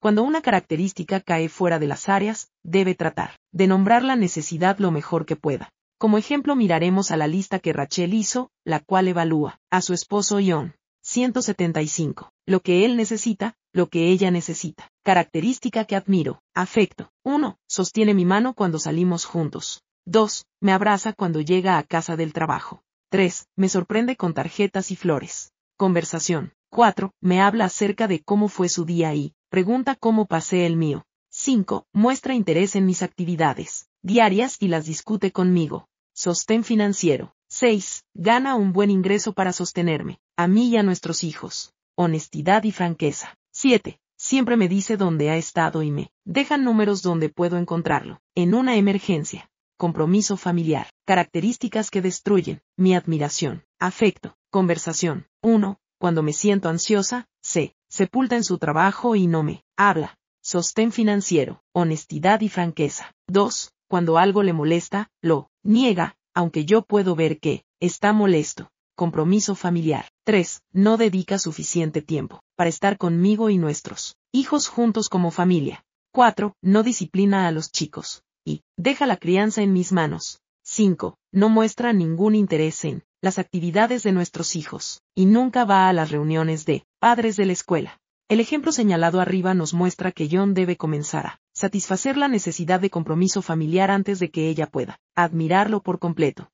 Cuando 0.00 0.22
una 0.22 0.42
característica 0.42 1.20
cae 1.20 1.48
fuera 1.48 1.78
de 1.78 1.86
las 1.86 2.10
áreas, 2.10 2.50
debe 2.62 2.94
tratar 2.94 3.38
de 3.52 3.66
nombrar 3.66 4.02
la 4.02 4.16
necesidad 4.16 4.78
lo 4.78 4.90
mejor 4.90 5.24
que 5.24 5.36
pueda. 5.36 5.70
Como 5.98 6.18
ejemplo 6.18 6.54
miraremos 6.56 7.10
a 7.10 7.16
la 7.16 7.26
lista 7.26 7.58
que 7.58 7.72
Rachel 7.72 8.12
hizo, 8.12 8.50
la 8.64 8.80
cual 8.80 9.08
evalúa 9.08 9.60
a 9.70 9.80
su 9.80 9.94
esposo 9.94 10.38
John. 10.46 10.74
175. 11.14 12.32
Lo 12.44 12.58
que 12.58 12.84
él 12.84 12.96
necesita, 12.96 13.54
lo 13.72 13.88
que 13.88 14.08
ella 14.08 14.32
necesita. 14.32 14.90
Característica 15.04 15.84
que 15.84 15.94
admiro. 15.94 16.42
Afecto. 16.56 17.12
1. 17.22 17.56
Sostiene 17.68 18.14
mi 18.14 18.24
mano 18.24 18.52
cuando 18.52 18.80
salimos 18.80 19.24
juntos. 19.24 19.84
2. 20.06 20.46
Me 20.60 20.72
abraza 20.72 21.12
cuando 21.12 21.40
llega 21.40 21.78
a 21.78 21.84
casa 21.84 22.16
del 22.16 22.32
trabajo. 22.32 22.82
3. 23.10 23.46
Me 23.54 23.68
sorprende 23.68 24.16
con 24.16 24.34
tarjetas 24.34 24.90
y 24.90 24.96
flores. 24.96 25.52
Conversación. 25.76 26.52
4. 26.70 27.12
Me 27.20 27.40
habla 27.40 27.66
acerca 27.66 28.08
de 28.08 28.20
cómo 28.20 28.48
fue 28.48 28.68
su 28.68 28.84
día 28.84 29.14
y 29.14 29.34
pregunta 29.50 29.94
cómo 29.94 30.26
pasé 30.26 30.66
el 30.66 30.76
mío. 30.76 31.04
5. 31.30 31.86
Muestra 31.92 32.34
interés 32.34 32.74
en 32.74 32.86
mis 32.86 33.02
actividades 33.02 33.86
diarias 34.02 34.56
y 34.58 34.66
las 34.66 34.84
discute 34.84 35.30
conmigo. 35.30 35.86
Sostén 36.12 36.64
financiero. 36.64 37.36
6. 37.50 38.04
Gana 38.14 38.56
un 38.56 38.72
buen 38.72 38.90
ingreso 38.90 39.32
para 39.32 39.52
sostenerme, 39.52 40.18
a 40.36 40.46
mí 40.48 40.68
y 40.68 40.76
a 40.76 40.82
nuestros 40.82 41.24
hijos. 41.24 41.72
Honestidad 41.96 42.64
y 42.64 42.72
franqueza. 42.72 43.36
7. 43.52 43.98
Siempre 44.16 44.56
me 44.56 44.68
dice 44.68 44.96
dónde 44.96 45.30
ha 45.30 45.36
estado 45.36 45.82
y 45.82 45.90
me 45.90 46.10
deja 46.24 46.56
números 46.56 47.02
donde 47.02 47.28
puedo 47.28 47.56
encontrarlo. 47.56 48.20
En 48.34 48.54
una 48.54 48.76
emergencia. 48.76 49.50
Compromiso 49.76 50.36
familiar. 50.36 50.88
Características 51.04 51.90
que 51.90 52.02
destruyen 52.02 52.62
mi 52.76 52.94
admiración. 52.94 53.64
Afecto. 53.78 54.36
Conversación. 54.50 55.26
1. 55.42 55.78
Cuando 55.98 56.22
me 56.22 56.32
siento 56.32 56.68
ansiosa, 56.68 57.26
se 57.42 57.74
sepulta 57.88 58.36
en 58.36 58.44
su 58.44 58.58
trabajo 58.58 59.16
y 59.16 59.26
no 59.26 59.42
me 59.42 59.64
habla. 59.76 60.16
Sostén 60.42 60.92
financiero. 60.92 61.62
Honestidad 61.72 62.40
y 62.40 62.48
franqueza. 62.48 63.12
2 63.28 63.70
cuando 63.94 64.18
algo 64.18 64.42
le 64.42 64.52
molesta, 64.52 65.08
lo 65.22 65.50
niega, 65.62 66.16
aunque 66.34 66.64
yo 66.64 66.82
puedo 66.82 67.14
ver 67.14 67.38
que 67.38 67.64
está 67.78 68.12
molesto. 68.12 68.72
Compromiso 68.96 69.54
familiar. 69.54 70.06
3. 70.26 70.62
No 70.72 70.96
dedica 70.96 71.38
suficiente 71.38 72.00
tiempo 72.00 72.40
para 72.56 72.70
estar 72.70 72.96
conmigo 72.96 73.50
y 73.50 73.58
nuestros 73.58 74.16
hijos 74.32 74.68
juntos 74.68 75.10
como 75.10 75.30
familia. 75.30 75.84
4. 76.12 76.54
No 76.62 76.82
disciplina 76.82 77.46
a 77.46 77.50
los 77.50 77.70
chicos 77.70 78.22
y 78.42 78.62
deja 78.78 79.06
la 79.06 79.18
crianza 79.18 79.60
en 79.60 79.74
mis 79.74 79.92
manos. 79.92 80.40
5. 80.62 81.18
No 81.30 81.50
muestra 81.50 81.92
ningún 81.92 82.34
interés 82.34 82.86
en 82.86 83.04
las 83.20 83.38
actividades 83.38 84.02
de 84.02 84.12
nuestros 84.12 84.56
hijos 84.56 85.02
y 85.14 85.26
nunca 85.26 85.66
va 85.66 85.90
a 85.90 85.92
las 85.92 86.10
reuniones 86.10 86.64
de 86.64 86.86
padres 87.00 87.36
de 87.36 87.44
la 87.44 87.52
escuela. 87.52 88.00
El 88.30 88.40
ejemplo 88.40 88.72
señalado 88.72 89.20
arriba 89.20 89.52
nos 89.52 89.74
muestra 89.74 90.10
que 90.10 90.30
John 90.32 90.54
debe 90.54 90.78
comenzar 90.78 91.26
a 91.26 91.40
satisfacer 91.52 92.16
la 92.16 92.28
necesidad 92.28 92.80
de 92.80 92.88
compromiso 92.88 93.42
familiar 93.42 93.90
antes 93.90 94.20
de 94.20 94.30
que 94.30 94.48
ella 94.48 94.68
pueda 94.68 94.98
admirarlo 95.14 95.82
por 95.82 95.98
completo. 95.98 96.50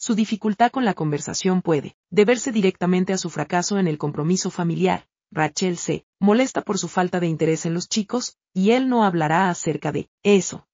Su 0.00 0.14
dificultad 0.14 0.70
con 0.70 0.84
la 0.84 0.94
conversación 0.94 1.60
puede 1.60 1.96
deberse 2.08 2.52
directamente 2.52 3.12
a 3.12 3.18
su 3.18 3.30
fracaso 3.30 3.78
en 3.78 3.88
el 3.88 3.98
compromiso 3.98 4.48
familiar. 4.48 5.08
Rachel 5.32 5.76
se 5.76 6.06
molesta 6.20 6.62
por 6.62 6.78
su 6.78 6.86
falta 6.86 7.18
de 7.18 7.26
interés 7.26 7.66
en 7.66 7.74
los 7.74 7.88
chicos, 7.88 8.36
y 8.54 8.70
él 8.70 8.88
no 8.88 9.04
hablará 9.04 9.50
acerca 9.50 9.90
de 9.90 10.08
eso. 10.22 10.68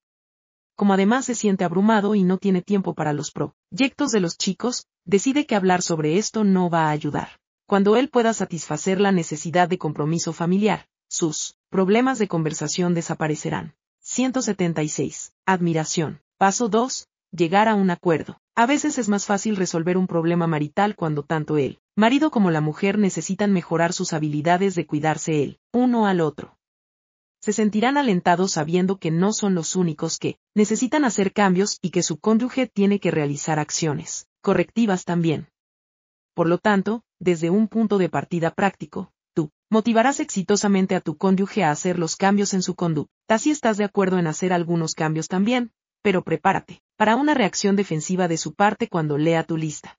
Como 0.77 0.93
además 0.93 1.25
se 1.25 1.35
siente 1.35 1.65
abrumado 1.65 2.15
y 2.15 2.23
no 2.23 2.37
tiene 2.37 2.61
tiempo 2.61 2.95
para 2.95 3.15
los 3.15 3.31
proyectos 3.31 4.13
de 4.13 4.21
los 4.21 4.37
chicos, 4.37 4.89
decide 5.07 5.47
que 5.47 5.57
hablar 5.57 5.81
sobre 5.81 6.19
esto 6.19 6.45
no 6.45 6.69
va 6.69 6.89
a 6.89 6.91
ayudar. 6.91 7.41
Cuando 7.67 7.97
él 7.97 8.11
pueda 8.11 8.35
satisfacer 8.35 9.01
la 9.01 9.11
necesidad 9.11 9.71
de 9.71 9.79
compromiso 9.79 10.35
familiar, 10.35 10.87
sus 11.09 11.57
problemas 11.71 12.19
de 12.19 12.29
conversación 12.29 12.93
desaparecerán. 12.93 13.75
176. 14.01 15.33
Admiración. 15.47 16.21
Paso 16.37 16.69
2. 16.69 17.09
Llegar 17.37 17.67
a 17.67 17.75
un 17.75 17.91
acuerdo. 17.91 18.39
A 18.55 18.65
veces 18.65 18.97
es 18.97 19.09
más 19.09 19.27
fácil 19.27 19.57
resolver 19.57 19.97
un 19.97 20.07
problema 20.07 20.47
marital 20.47 20.95
cuando 20.95 21.25
tanto 21.25 21.59
el 21.59 21.81
marido 21.97 22.31
como 22.31 22.53
la 22.53 22.61
mujer 22.61 22.97
necesitan 22.97 23.53
mejorar 23.53 23.93
sus 23.93 24.13
habilidades 24.13 24.77
de 24.77 24.87
cuidarse 24.87 25.43
él, 25.43 25.59
uno 25.73 26.07
al 26.07 26.21
otro. 26.21 26.57
Se 27.43 27.53
sentirán 27.53 27.97
alentados 27.97 28.53
sabiendo 28.53 28.99
que 28.99 29.11
no 29.11 29.33
son 29.33 29.57
los 29.57 29.75
únicos 29.75 30.21
que 30.21 30.39
necesitan 30.55 31.05
hacer 31.05 31.33
cambios 31.33 31.81
y 31.83 31.91
que 31.91 32.05
su 32.05 32.21
cónyuge 32.21 32.69
tiene 32.69 33.01
que 33.01 33.11
realizar 33.11 33.59
acciones 33.59 34.29
correctivas 34.41 35.05
también. 35.05 35.49
Por 36.35 36.49
lo 36.49 36.59
tanto, 36.59 37.03
desde 37.19 37.51
un 37.51 37.67
punto 37.67 37.99
de 37.99 38.09
partida 38.09 38.53
práctico, 38.53 39.11
tú 39.35 39.51
motivarás 39.71 40.21
exitosamente 40.21 40.95
a 40.95 41.01
tu 41.01 41.17
cónyuge 41.17 41.65
a 41.65 41.73
hacer 41.73 41.99
los 41.99 42.15
cambios 42.15 42.55
en 42.55 42.63
su 42.63 42.77
conducta 42.77 43.39
si 43.41 43.51
estás 43.51 43.77
de 43.77 43.85
acuerdo 43.85 44.19
en 44.19 44.29
hacer 44.29 44.53
algunos 44.53 44.95
cambios 44.95 45.27
también, 45.27 45.73
pero 46.05 46.23
prepárate 46.23 46.83
para 46.97 47.17
una 47.17 47.33
reacción 47.33 47.75
defensiva 47.77 48.29
de 48.29 48.37
su 48.37 48.53
parte 48.53 48.89
cuando 48.89 49.17
lea 49.17 49.43
tu 49.43 49.57
lista. 49.57 49.99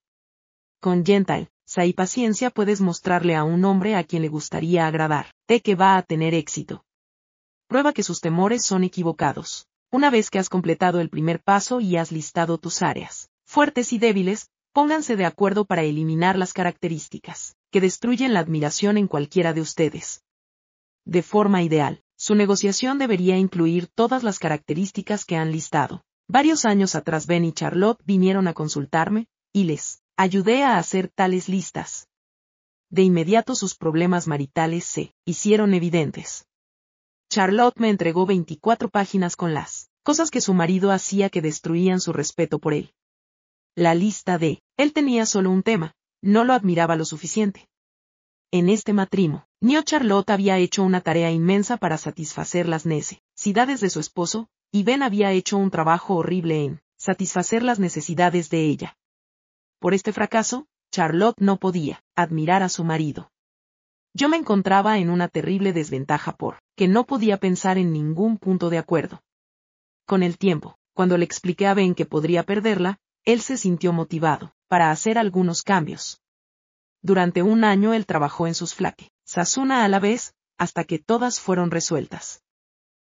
Con 0.80 1.04
gentle, 1.04 1.50
y 1.84 1.94
paciencia 1.94 2.52
puedes 2.52 2.80
mostrarle 2.80 3.36
a 3.36 3.44
un 3.44 3.66
hombre 3.66 3.96
a 3.96 4.04
quien 4.04 4.22
le 4.22 4.30
gustaría 4.30 4.86
agradar, 4.86 5.34
de 5.48 5.62
que 5.62 5.74
va 5.74 5.98
a 5.98 6.04
tener 6.04 6.36
éxito. 6.36 6.86
Prueba 7.68 7.92
que 7.92 8.04
sus 8.04 8.22
temores 8.22 8.64
son 8.64 8.84
equivocados. 8.84 9.66
Una 9.92 10.12
vez 10.12 10.30
que 10.30 10.38
has 10.38 10.50
completado 10.50 11.02
el 11.02 11.10
primer 11.10 11.42
paso 11.42 11.80
y 11.82 11.98
has 11.98 12.12
listado 12.12 12.60
tus 12.60 12.84
áreas 12.84 13.30
fuertes 13.44 13.92
y 13.92 13.98
débiles, 13.98 14.50
Pónganse 14.76 15.16
de 15.16 15.24
acuerdo 15.24 15.64
para 15.64 15.84
eliminar 15.84 16.38
las 16.38 16.52
características 16.52 17.56
que 17.72 17.80
destruyen 17.80 18.34
la 18.34 18.42
admiración 18.42 18.98
en 18.98 19.08
cualquiera 19.08 19.54
de 19.54 19.62
ustedes. 19.62 20.22
De 21.06 21.24
forma 21.24 21.64
ideal, 21.64 22.04
su 22.25 22.34
negociación 22.34 22.98
debería 22.98 23.38
incluir 23.38 23.88
todas 23.88 24.24
las 24.24 24.39
características 24.39 25.25
que 25.25 25.36
han 25.36 25.51
listado. 25.51 26.03
Varios 26.27 26.65
años 26.65 26.96
atrás 26.96 27.27
Ben 27.27 27.46
y 27.46 27.51
Charlotte 27.51 28.01
vinieron 28.03 28.48
a 28.48 28.53
consultarme, 28.53 29.27
y 29.53 29.65
les 29.65 30.01
ayudé 30.17 30.63
a 30.63 30.77
hacer 30.77 31.10
tales 31.10 31.50
listas. 31.50 32.08
De 32.89 33.03
inmediato 33.03 33.53
sus 33.53 33.75
problemas 33.75 34.27
maritales 34.27 34.86
se 34.86 35.13
hicieron 35.25 35.74
evidentes. 35.75 36.48
Charlotte 37.29 37.77
me 37.79 37.89
entregó 37.89 38.25
24 38.25 38.89
páginas 38.89 39.36
con 39.36 39.53
las 39.53 39.89
cosas 40.01 40.32
que 40.32 40.41
su 40.41 40.53
marido 40.53 40.91
hacía 40.91 41.29
que 41.29 41.44
destruían 41.44 42.00
su 42.00 42.12
respeto 42.12 42.58
por 42.58 42.74
él 42.74 42.96
la 43.75 43.94
lista 43.94 44.38
de, 44.38 44.62
él 44.77 44.94
tenía 44.94 45.25
solo 45.25 45.51
un 45.51 45.62
tema, 45.62 45.96
no 46.22 46.46
lo 46.46 46.53
admiraba 46.53 46.96
lo 46.96 47.03
suficiente. 47.03 47.67
En 48.51 48.70
este 48.70 48.94
matrimonio, 48.94 49.46
Charlotte 49.84 50.29
había 50.29 50.60
hecho 50.60 50.84
una 50.84 51.01
tarea 51.01 51.31
inmensa 51.31 51.77
para 51.77 51.98
satisfacer 51.98 52.67
las 52.67 52.86
necesidades 52.86 53.81
de 53.81 53.89
su 53.89 54.00
esposo, 54.00 54.48
y 54.72 54.84
Ben 54.84 55.01
había 55.01 55.31
hecho 55.31 55.57
un 55.57 55.72
trabajo 55.72 56.15
horrible 56.15 56.63
en 56.63 56.81
satisfacer 56.98 57.63
las 57.63 57.79
necesidades 57.79 58.50
de 58.51 58.65
ella. 58.65 58.98
Por 59.79 59.93
este 59.93 60.13
fracaso, 60.13 60.67
Charlotte 60.91 61.39
no 61.39 61.57
podía 61.57 62.03
admirar 62.15 62.62
a 62.62 62.69
su 62.69 62.84
marido. 62.84 63.31
Yo 64.13 64.29
me 64.29 64.38
encontraba 64.38 65.00
en 65.00 65.10
una 65.10 65.29
terrible 65.29 65.74
desventaja 65.74 66.34
por 66.38 66.60
que 66.75 66.88
no 66.88 67.05
podía 67.05 67.38
pensar 67.38 67.77
en 67.77 67.91
ningún 67.91 68.38
punto 68.38 68.69
de 68.69 68.77
acuerdo. 68.77 69.24
Con 70.05 70.22
el 70.22 70.38
tiempo, 70.38 70.77
cuando 70.93 71.17
le 71.17 71.25
expliqué 71.25 71.65
a 71.65 71.74
Ben 71.74 71.95
que 71.95 72.05
podría 72.05 72.43
perderla, 72.43 73.00
él 73.24 73.41
se 73.41 73.57
sintió 73.57 73.93
motivado 73.93 74.53
para 74.67 74.91
hacer 74.91 75.17
algunos 75.17 75.63
cambios. 75.63 76.22
Durante 77.01 77.41
un 77.41 77.63
año 77.63 77.93
él 77.93 78.05
trabajó 78.05 78.48
en 78.48 78.55
sus 78.55 78.74
flaques, 78.74 79.10
Sasuna 79.36 79.84
a 79.84 79.89
la 79.89 80.00
vez, 80.00 80.34
hasta 80.58 80.86
que 80.86 80.98
todas 80.98 81.42
fueron 81.42 81.70
resueltas. 81.70 82.42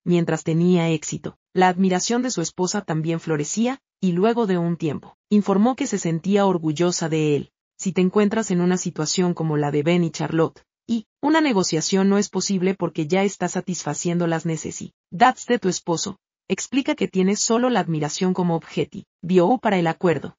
Mientras 0.03 0.43
tenía 0.43 0.89
éxito, 0.89 1.38
la 1.53 1.67
admiración 1.67 2.24
de 2.24 2.31
su 2.31 2.41
esposa 2.41 2.81
también 2.81 3.19
florecía, 3.19 3.81
y 4.01 4.13
luego 4.13 4.47
de 4.47 4.57
un 4.57 4.77
tiempo, 4.77 5.15
informó 5.29 5.75
que 5.75 5.86
se 5.86 6.00
sentía 6.00 6.47
orgullosa 6.47 7.07
de 7.07 7.36
él. 7.36 7.51
Si 7.77 7.91
te 7.91 8.01
encuentras 8.01 8.50
en 8.50 8.62
una 8.62 8.77
situación 8.77 9.36
como 9.36 9.57
la 9.57 9.69
de 9.69 9.83
Ben 9.83 10.03
y 10.03 10.09
Charlotte, 10.09 10.63
y 10.88 11.05
una 11.21 11.39
negociación 11.39 12.09
no 12.09 12.17
es 12.17 12.29
posible 12.29 12.74
porque 12.74 13.05
ya 13.05 13.21
está 13.24 13.47
satisfaciendo 13.47 14.25
las 14.25 14.47
necesidades 14.47 15.45
de 15.47 15.59
tu 15.59 15.69
esposo, 15.69 16.17
explica 16.47 16.95
que 16.95 17.07
tienes 17.07 17.41
solo 17.41 17.69
la 17.69 17.81
admiración 17.81 18.33
como 18.33 18.55
objetivo 18.55 19.59
para 19.59 19.77
el 19.77 19.86
acuerdo. 19.86 20.36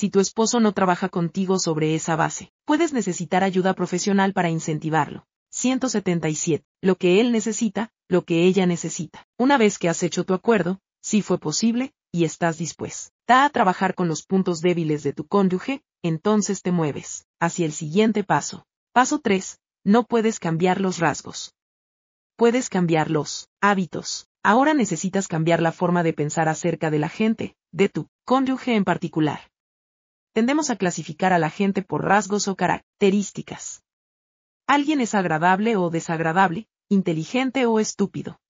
Si 0.00 0.08
tu 0.08 0.18
esposo 0.18 0.60
no 0.60 0.72
trabaja 0.72 1.10
contigo 1.10 1.58
sobre 1.58 1.94
esa 1.94 2.16
base, 2.16 2.54
puedes 2.64 2.94
necesitar 2.94 3.44
ayuda 3.44 3.74
profesional 3.74 4.32
para 4.32 4.48
incentivarlo. 4.48 5.26
177. 5.50 6.64
Lo 6.80 6.96
que 6.96 7.20
él 7.20 7.32
necesita, 7.32 7.92
lo 8.08 8.24
que 8.24 8.44
ella 8.44 8.64
necesita. 8.64 9.26
Una 9.36 9.58
vez 9.58 9.78
que 9.78 9.90
has 9.90 10.02
hecho 10.02 10.24
tu 10.24 10.32
acuerdo, 10.32 10.80
si 11.02 11.20
fue 11.20 11.36
posible, 11.38 11.92
y 12.10 12.24
estás 12.24 12.56
dispuesta 12.56 13.44
a 13.44 13.50
trabajar 13.50 13.94
con 13.94 14.08
los 14.08 14.24
puntos 14.24 14.62
débiles 14.62 15.02
de 15.02 15.12
tu 15.12 15.26
cónyuge, 15.26 15.82
entonces 16.02 16.62
te 16.62 16.72
mueves 16.72 17.26
hacia 17.38 17.66
el 17.66 17.72
siguiente 17.72 18.24
paso. 18.24 18.64
Paso 18.94 19.18
3. 19.18 19.58
No 19.84 20.04
puedes 20.04 20.38
cambiar 20.38 20.80
los 20.80 20.98
rasgos. 20.98 21.54
Puedes 22.36 22.70
cambiar 22.70 23.10
los 23.10 23.50
hábitos. 23.60 24.28
Ahora 24.42 24.72
necesitas 24.72 25.28
cambiar 25.28 25.60
la 25.60 25.72
forma 25.72 26.02
de 26.02 26.14
pensar 26.14 26.48
acerca 26.48 26.90
de 26.90 27.00
la 27.00 27.10
gente, 27.10 27.54
de 27.70 27.90
tu 27.90 28.08
cónyuge 28.24 28.76
en 28.76 28.84
particular. 28.84 29.49
Tendemos 30.32 30.70
a 30.70 30.76
clasificar 30.76 31.32
a 31.32 31.38
la 31.38 31.50
gente 31.50 31.82
por 31.82 32.04
rasgos 32.04 32.46
o 32.46 32.54
características. 32.54 33.82
Alguien 34.66 35.00
es 35.00 35.14
agradable 35.16 35.76
o 35.76 35.90
desagradable, 35.90 36.68
inteligente 36.88 37.66
o 37.66 37.80
estúpido. 37.80 38.40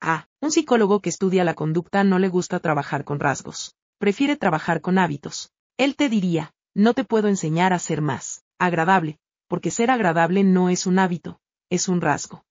A 0.00 0.28
un 0.40 0.52
psicólogo 0.52 1.00
que 1.00 1.10
estudia 1.10 1.42
la 1.42 1.54
conducta 1.54 2.04
no 2.04 2.20
le 2.20 2.28
gusta 2.28 2.60
trabajar 2.60 3.04
con 3.04 3.18
rasgos. 3.18 3.74
Prefiere 3.98 4.36
trabajar 4.36 4.80
con 4.80 4.98
hábitos. 4.98 5.52
Él 5.76 5.96
te 5.96 6.08
diría, 6.08 6.54
no 6.74 6.94
te 6.94 7.04
puedo 7.04 7.26
enseñar 7.26 7.72
a 7.72 7.78
ser 7.80 8.00
más 8.00 8.44
agradable, 8.58 9.18
porque 9.48 9.70
ser 9.72 9.90
agradable 9.90 10.44
no 10.44 10.70
es 10.70 10.86
un 10.86 11.00
hábito, 11.00 11.40
es 11.70 11.88
un 11.88 12.00
rasgo. 12.00 12.44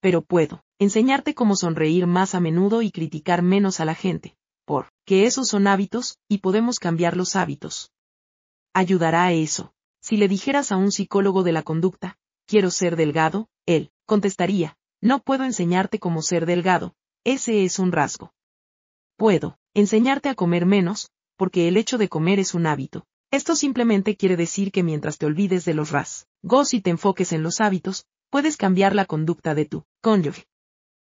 Pero 0.00 0.22
puedo 0.22 0.64
enseñarte 0.78 1.34
cómo 1.34 1.54
sonreír 1.54 2.06
más 2.06 2.34
a 2.34 2.40
menudo 2.40 2.80
y 2.80 2.90
criticar 2.90 3.42
menos 3.42 3.80
a 3.80 3.84
la 3.84 3.94
gente, 3.94 4.36
por 4.64 4.88
que 5.04 5.26
esos 5.26 5.48
son 5.48 5.66
hábitos, 5.66 6.18
y 6.28 6.38
podemos 6.38 6.78
cambiar 6.78 7.16
los 7.16 7.36
hábitos. 7.36 7.92
Ayudará 8.72 9.24
a 9.24 9.32
eso. 9.32 9.74
Si 10.00 10.16
le 10.16 10.28
dijeras 10.28 10.72
a 10.72 10.76
un 10.76 10.92
psicólogo 10.92 11.42
de 11.42 11.52
la 11.52 11.62
conducta, 11.62 12.18
quiero 12.46 12.70
ser 12.70 12.96
delgado, 12.96 13.48
él 13.66 13.90
contestaría, 14.06 14.76
no 15.00 15.20
puedo 15.20 15.44
enseñarte 15.44 15.98
cómo 15.98 16.22
ser 16.22 16.46
delgado, 16.46 16.94
ese 17.24 17.64
es 17.64 17.78
un 17.78 17.92
rasgo. 17.92 18.32
Puedo 19.16 19.58
enseñarte 19.74 20.28
a 20.28 20.34
comer 20.34 20.66
menos, 20.66 21.10
porque 21.36 21.68
el 21.68 21.76
hecho 21.76 21.98
de 21.98 22.08
comer 22.08 22.38
es 22.38 22.54
un 22.54 22.66
hábito. 22.66 23.06
Esto 23.30 23.56
simplemente 23.56 24.16
quiere 24.16 24.36
decir 24.36 24.70
que 24.70 24.82
mientras 24.82 25.18
te 25.18 25.26
olvides 25.26 25.64
de 25.64 25.74
los 25.74 25.90
rasgos 25.90 26.74
y 26.74 26.80
te 26.80 26.90
enfoques 26.90 27.32
en 27.32 27.42
los 27.42 27.60
hábitos, 27.60 28.06
puedes 28.30 28.56
cambiar 28.56 28.94
la 28.94 29.06
conducta 29.06 29.54
de 29.54 29.64
tu 29.64 29.84
cónyuge. 30.00 30.46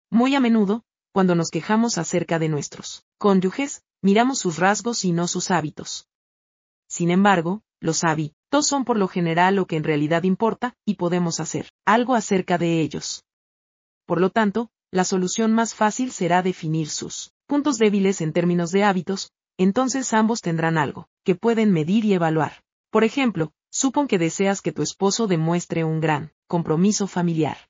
Muy 0.09 0.35
a 0.35 0.39
menudo, 0.39 0.83
cuando 1.11 1.35
nos 1.35 1.49
quejamos 1.49 1.97
acerca 1.97 2.39
de 2.39 2.49
nuestros 2.49 3.05
cónyuges, 3.17 3.83
miramos 4.01 4.39
sus 4.39 4.57
rasgos 4.57 5.03
y 5.05 5.11
no 5.11 5.27
sus 5.27 5.51
hábitos. 5.51 6.07
Sin 6.87 7.11
embargo, 7.11 7.61
los 7.79 8.03
hábitos 8.03 8.67
son 8.67 8.83
por 8.85 8.97
lo 8.97 9.07
general 9.07 9.55
lo 9.55 9.67
que 9.67 9.75
en 9.75 9.83
realidad 9.83 10.23
importa, 10.23 10.75
y 10.85 10.95
podemos 10.95 11.39
hacer 11.39 11.71
algo 11.85 12.15
acerca 12.15 12.57
de 12.57 12.81
ellos. 12.81 13.23
Por 14.05 14.19
lo 14.19 14.29
tanto, 14.31 14.71
la 14.91 15.03
solución 15.03 15.53
más 15.53 15.75
fácil 15.75 16.11
será 16.11 16.41
definir 16.41 16.89
sus 16.89 17.31
puntos 17.45 17.77
débiles 17.77 18.21
en 18.21 18.33
términos 18.33 18.71
de 18.71 18.83
hábitos, 18.83 19.31
entonces 19.57 20.13
ambos 20.13 20.41
tendrán 20.41 20.77
algo 20.77 21.07
que 21.23 21.35
pueden 21.35 21.71
medir 21.71 22.05
y 22.05 22.13
evaluar. 22.13 22.63
Por 22.89 23.03
ejemplo, 23.03 23.51
supón 23.69 24.07
que 24.07 24.17
deseas 24.17 24.61
que 24.61 24.71
tu 24.71 24.81
esposo 24.81 25.27
demuestre 25.27 25.83
un 25.83 25.99
gran 25.99 26.31
compromiso 26.47 27.05
familiar. 27.05 27.68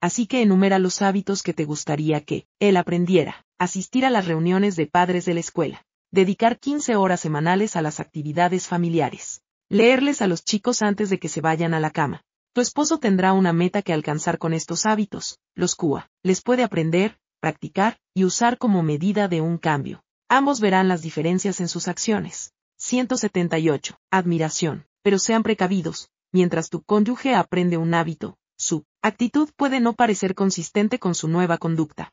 Así 0.00 0.26
que 0.26 0.42
enumera 0.42 0.78
los 0.78 1.02
hábitos 1.02 1.42
que 1.42 1.54
te 1.54 1.64
gustaría 1.64 2.20
que 2.20 2.46
él 2.60 2.76
aprendiera, 2.76 3.44
asistir 3.58 4.06
a 4.06 4.10
las 4.10 4.26
reuniones 4.26 4.76
de 4.76 4.86
padres 4.86 5.24
de 5.24 5.34
la 5.34 5.40
escuela, 5.40 5.84
dedicar 6.12 6.58
15 6.58 6.94
horas 6.96 7.20
semanales 7.20 7.74
a 7.74 7.82
las 7.82 7.98
actividades 7.98 8.68
familiares, 8.68 9.42
leerles 9.68 10.22
a 10.22 10.28
los 10.28 10.44
chicos 10.44 10.82
antes 10.82 11.10
de 11.10 11.18
que 11.18 11.28
se 11.28 11.40
vayan 11.40 11.74
a 11.74 11.80
la 11.80 11.90
cama. 11.90 12.22
Tu 12.54 12.60
esposo 12.60 12.98
tendrá 12.98 13.32
una 13.32 13.52
meta 13.52 13.82
que 13.82 13.92
alcanzar 13.92 14.38
con 14.38 14.54
estos 14.54 14.86
hábitos, 14.86 15.40
los 15.54 15.74
CUA, 15.74 16.08
les 16.22 16.42
puede 16.42 16.62
aprender, 16.62 17.18
practicar 17.40 17.98
y 18.14 18.24
usar 18.24 18.58
como 18.58 18.82
medida 18.82 19.28
de 19.28 19.40
un 19.40 19.58
cambio. 19.58 20.02
Ambos 20.28 20.60
verán 20.60 20.88
las 20.88 21.02
diferencias 21.02 21.60
en 21.60 21.68
sus 21.68 21.88
acciones. 21.88 22.52
178. 22.78 23.98
Admiración. 24.10 24.86
Pero 25.02 25.18
sean 25.18 25.42
precavidos, 25.42 26.10
mientras 26.32 26.68
tu 26.68 26.82
cónyuge 26.82 27.34
aprende 27.34 27.76
un 27.76 27.94
hábito, 27.94 28.37
su 28.58 28.84
actitud 29.02 29.50
puede 29.56 29.80
no 29.80 29.94
parecer 29.94 30.34
consistente 30.34 30.98
con 30.98 31.14
su 31.14 31.28
nueva 31.28 31.58
conducta. 31.58 32.12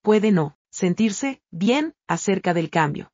Puede 0.00 0.30
no 0.30 0.56
sentirse 0.70 1.42
bien 1.50 1.94
acerca 2.06 2.54
del 2.54 2.70
cambio. 2.70 3.10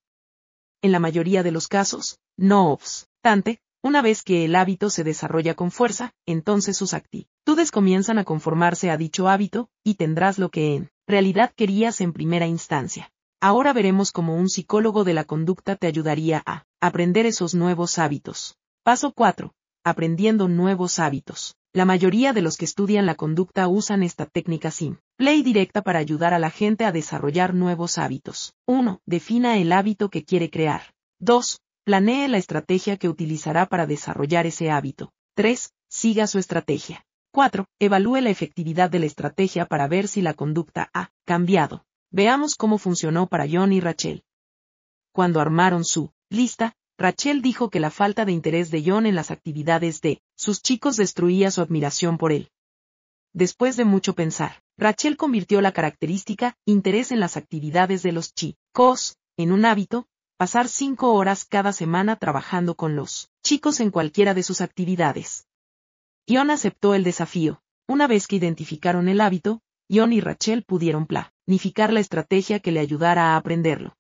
En 0.82 0.92
la 0.92 1.00
mayoría 1.00 1.42
de 1.42 1.52
los 1.52 1.68
casos, 1.68 2.18
no 2.36 2.70
obstante, 2.70 3.60
una 3.82 4.02
vez 4.02 4.22
que 4.22 4.44
el 4.44 4.54
hábito 4.54 4.90
se 4.90 5.02
desarrolla 5.02 5.54
con 5.54 5.70
fuerza, 5.70 6.12
entonces 6.26 6.76
sus 6.76 6.92
actitudes 6.92 7.70
comienzan 7.70 8.18
a 8.18 8.24
conformarse 8.24 8.90
a 8.90 8.96
dicho 8.96 9.28
hábito, 9.28 9.70
y 9.82 9.94
tendrás 9.94 10.38
lo 10.38 10.50
que 10.50 10.74
en 10.74 10.90
realidad 11.06 11.52
querías 11.56 12.00
en 12.00 12.12
primera 12.12 12.46
instancia. 12.46 13.10
Ahora 13.40 13.72
veremos 13.72 14.12
cómo 14.12 14.36
un 14.36 14.48
psicólogo 14.48 15.02
de 15.04 15.14
la 15.14 15.24
conducta 15.24 15.76
te 15.76 15.86
ayudaría 15.86 16.42
a 16.46 16.64
aprender 16.80 17.26
esos 17.26 17.54
nuevos 17.54 17.98
hábitos. 17.98 18.56
Paso 18.84 19.12
4. 19.12 19.52
Aprendiendo 19.84 20.48
nuevos 20.48 20.98
hábitos. 20.98 21.56
La 21.74 21.86
mayoría 21.86 22.34
de 22.34 22.42
los 22.42 22.58
que 22.58 22.66
estudian 22.66 23.06
la 23.06 23.14
conducta 23.14 23.66
usan 23.66 24.02
esta 24.02 24.26
técnica 24.26 24.70
simple 24.70 25.34
y 25.34 25.42
directa 25.42 25.80
para 25.80 26.00
ayudar 26.00 26.34
a 26.34 26.38
la 26.38 26.50
gente 26.50 26.84
a 26.84 26.92
desarrollar 26.92 27.54
nuevos 27.54 27.96
hábitos. 27.96 28.52
1. 28.66 29.00
Defina 29.06 29.56
el 29.56 29.72
hábito 29.72 30.10
que 30.10 30.22
quiere 30.22 30.50
crear. 30.50 30.82
2. 31.20 31.60
Planee 31.84 32.28
la 32.28 32.36
estrategia 32.36 32.98
que 32.98 33.08
utilizará 33.08 33.64
para 33.64 33.86
desarrollar 33.86 34.46
ese 34.46 34.70
hábito. 34.70 35.12
3. 35.34 35.72
Siga 35.88 36.26
su 36.26 36.38
estrategia. 36.38 37.06
4. 37.32 37.64
Evalúe 37.78 38.20
la 38.20 38.28
efectividad 38.28 38.90
de 38.90 38.98
la 38.98 39.06
estrategia 39.06 39.64
para 39.64 39.88
ver 39.88 40.08
si 40.08 40.20
la 40.20 40.34
conducta 40.34 40.90
ha 40.92 41.08
cambiado. 41.24 41.86
Veamos 42.10 42.54
cómo 42.54 42.76
funcionó 42.76 43.28
para 43.28 43.46
John 43.50 43.72
y 43.72 43.80
Rachel. 43.80 44.24
Cuando 45.12 45.40
armaron 45.40 45.86
su 45.86 46.12
lista, 46.28 46.74
Rachel 46.98 47.40
dijo 47.40 47.70
que 47.70 47.80
la 47.80 47.90
falta 47.90 48.26
de 48.26 48.32
interés 48.32 48.70
de 48.70 48.82
John 48.84 49.06
en 49.06 49.14
las 49.14 49.30
actividades 49.30 50.02
de 50.02 50.20
sus 50.42 50.60
chicos 50.60 50.96
destruía 50.96 51.52
su 51.52 51.60
admiración 51.60 52.18
por 52.18 52.32
él. 52.32 52.50
Después 53.32 53.76
de 53.76 53.84
mucho 53.84 54.16
pensar, 54.16 54.60
Rachel 54.76 55.16
convirtió 55.16 55.60
la 55.60 55.70
característica 55.70 56.56
interés 56.66 57.12
en 57.12 57.20
las 57.20 57.36
actividades 57.36 58.02
de 58.02 58.10
los 58.10 58.34
chicos 58.34 59.18
en 59.36 59.52
un 59.52 59.64
hábito, 59.64 60.08
pasar 60.36 60.66
cinco 60.66 61.14
horas 61.14 61.44
cada 61.44 61.72
semana 61.72 62.16
trabajando 62.16 62.74
con 62.74 62.96
los 62.96 63.30
chicos 63.44 63.78
en 63.78 63.92
cualquiera 63.92 64.34
de 64.34 64.42
sus 64.42 64.60
actividades. 64.60 65.46
John 66.28 66.50
aceptó 66.50 66.96
el 66.96 67.04
desafío. 67.04 67.62
Una 67.86 68.08
vez 68.08 68.26
que 68.26 68.34
identificaron 68.34 69.08
el 69.08 69.20
hábito, 69.20 69.62
John 69.88 70.12
y 70.12 70.20
Rachel 70.20 70.64
pudieron 70.64 71.06
planificar 71.06 71.92
la 71.92 72.00
estrategia 72.00 72.58
que 72.58 72.72
le 72.72 72.80
ayudara 72.80 73.34
a 73.34 73.36
aprenderlo. 73.36 73.96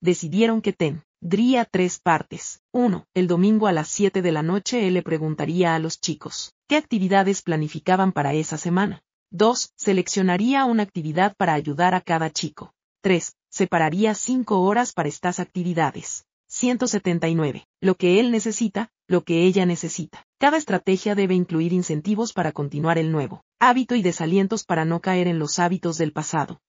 Decidieron 0.00 0.62
que 0.62 0.72
tendría 1.20 1.64
tres 1.64 1.98
partes. 1.98 2.62
Uno, 2.72 3.06
El 3.14 3.26
domingo 3.26 3.66
a 3.66 3.72
las 3.72 3.88
7 3.88 4.22
de 4.22 4.32
la 4.32 4.42
noche 4.42 4.86
él 4.86 4.94
le 4.94 5.02
preguntaría 5.02 5.74
a 5.74 5.78
los 5.78 6.00
chicos 6.00 6.54
qué 6.68 6.76
actividades 6.76 7.42
planificaban 7.42 8.12
para 8.12 8.34
esa 8.34 8.58
semana. 8.58 9.02
2. 9.30 9.72
Seleccionaría 9.76 10.64
una 10.64 10.84
actividad 10.84 11.34
para 11.36 11.54
ayudar 11.54 11.94
a 11.94 12.00
cada 12.00 12.30
chico. 12.30 12.72
3. 13.02 13.34
Separaría 13.50 14.14
cinco 14.14 14.60
horas 14.62 14.92
para 14.92 15.08
estas 15.08 15.40
actividades. 15.40 16.26
179. 16.48 17.66
Lo 17.80 17.96
que 17.96 18.20
él 18.20 18.30
necesita, 18.30 18.90
lo 19.08 19.24
que 19.24 19.44
ella 19.44 19.66
necesita. 19.66 20.24
Cada 20.38 20.58
estrategia 20.58 21.14
debe 21.14 21.34
incluir 21.34 21.72
incentivos 21.72 22.32
para 22.32 22.52
continuar 22.52 22.98
el 22.98 23.10
nuevo 23.10 23.42
hábito 23.58 23.94
y 23.94 24.02
desalientos 24.02 24.64
para 24.64 24.84
no 24.84 25.00
caer 25.00 25.28
en 25.28 25.38
los 25.38 25.58
hábitos 25.58 25.98
del 25.98 26.12
pasado. 26.12 26.60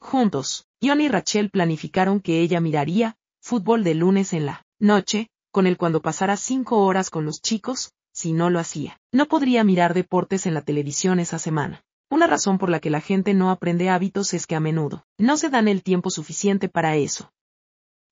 Juntos, 0.00 0.66
John 0.82 1.00
y 1.00 1.08
Rachel 1.08 1.50
planificaron 1.50 2.20
que 2.20 2.40
ella 2.40 2.60
miraría 2.60 3.16
fútbol 3.40 3.84
de 3.84 3.94
lunes 3.94 4.32
en 4.32 4.46
la 4.46 4.64
noche, 4.78 5.28
con 5.50 5.66
él 5.66 5.76
cuando 5.76 6.00
pasara 6.00 6.36
cinco 6.36 6.84
horas 6.84 7.10
con 7.10 7.24
los 7.24 7.42
chicos, 7.42 7.92
si 8.12 8.32
no 8.32 8.50
lo 8.50 8.58
hacía. 8.58 9.00
No 9.12 9.26
podría 9.26 9.64
mirar 9.64 9.94
deportes 9.94 10.46
en 10.46 10.54
la 10.54 10.62
televisión 10.62 11.18
esa 11.20 11.38
semana. 11.38 11.82
Una 12.10 12.26
razón 12.26 12.58
por 12.58 12.70
la 12.70 12.80
que 12.80 12.90
la 12.90 13.00
gente 13.00 13.34
no 13.34 13.50
aprende 13.50 13.88
hábitos 13.88 14.34
es 14.34 14.46
que 14.46 14.56
a 14.56 14.60
menudo 14.60 15.04
no 15.18 15.36
se 15.36 15.48
dan 15.48 15.68
el 15.68 15.82
tiempo 15.82 16.10
suficiente 16.10 16.68
para 16.68 16.96
eso. 16.96 17.32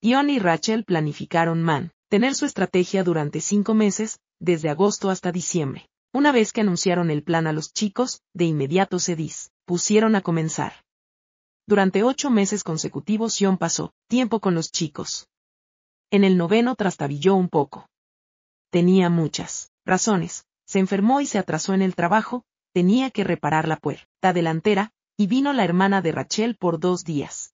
John 0.03 0.31
y 0.31 0.39
Rachel 0.39 0.85
planificaron 0.85 1.63
man, 1.63 1.91
tener 2.09 2.35
su 2.35 2.47
estrategia 2.47 3.03
durante 3.03 3.41
cinco 3.41 3.75
meses, 3.75 4.21
desde 4.39 4.71
agosto 4.71 5.11
hasta 5.11 5.33
diciembre. 5.33 5.89
Una 6.13 6.33
vez 6.33 6.53
que 6.53 6.61
anunciaron 6.61 7.11
el 7.11 7.23
plan 7.23 7.47
a 7.47 7.53
los 7.53 7.73
chicos, 7.73 8.23
de 8.33 8.45
inmediato 8.45 8.99
se 8.99 9.17
dispusieron 9.17 10.15
a 10.15 10.23
comenzar. 10.23 10.73
Durante 11.69 12.03
ocho 12.03 12.31
meses 12.31 12.65
consecutivos 12.65 13.37
John 13.39 13.59
pasó 13.59 13.93
tiempo 14.07 14.41
con 14.41 14.55
los 14.55 14.73
chicos. 14.73 15.29
En 16.11 16.25
el 16.25 16.39
noveno 16.39 16.75
trastabilló 16.77 17.35
un 17.35 17.51
poco. 17.51 17.91
Tenía 18.71 19.11
muchas 19.11 19.71
razones. 19.85 20.47
Se 20.67 20.79
enfermó 20.79 21.21
y 21.21 21.27
se 21.27 21.37
atrasó 21.37 21.75
en 21.75 21.83
el 21.83 21.95
trabajo, 21.95 22.43
tenía 22.73 23.11
que 23.11 23.23
reparar 23.23 23.69
la 23.69 23.77
puerta 23.77 24.33
delantera, 24.33 24.93
y 25.19 25.27
vino 25.27 25.53
la 25.53 25.63
hermana 25.63 26.01
de 26.01 26.13
Rachel 26.13 26.57
por 26.57 26.81
dos 26.81 27.05
días. 27.05 27.53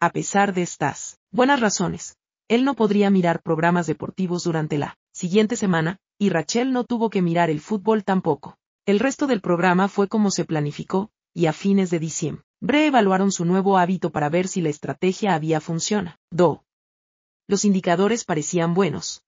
A 0.00 0.08
pesar 0.08 0.54
de 0.54 0.62
estas 0.62 1.18
buenas 1.30 1.60
razones, 1.60 2.16
él 2.48 2.64
no 2.64 2.72
podría 2.72 3.10
mirar 3.10 3.42
programas 3.42 3.86
deportivos 3.86 4.44
durante 4.44 4.78
la 4.78 4.96
siguiente 5.12 5.56
semana, 5.56 5.98
y 6.18 6.30
Rachel 6.30 6.72
no 6.72 6.84
tuvo 6.84 7.10
que 7.10 7.20
mirar 7.20 7.50
el 7.50 7.60
fútbol 7.60 8.02
tampoco. 8.02 8.56
El 8.86 8.98
resto 8.98 9.26
del 9.26 9.42
programa 9.42 9.88
fue 9.88 10.08
como 10.08 10.30
se 10.30 10.46
planificó, 10.46 11.10
y 11.34 11.46
a 11.46 11.52
fines 11.52 11.90
de 11.90 11.98
diciembre, 11.98 12.45
evaluaron 12.86 13.32
su 13.32 13.44
nuevo 13.44 13.78
hábito 13.78 14.10
para 14.10 14.28
ver 14.28 14.48
si 14.48 14.60
la 14.60 14.68
estrategia 14.68 15.34
había 15.34 15.60
funcionado. 15.60 16.64
Los 17.48 17.64
indicadores 17.64 18.24
parecían 18.24 18.74
buenos. 18.74 19.22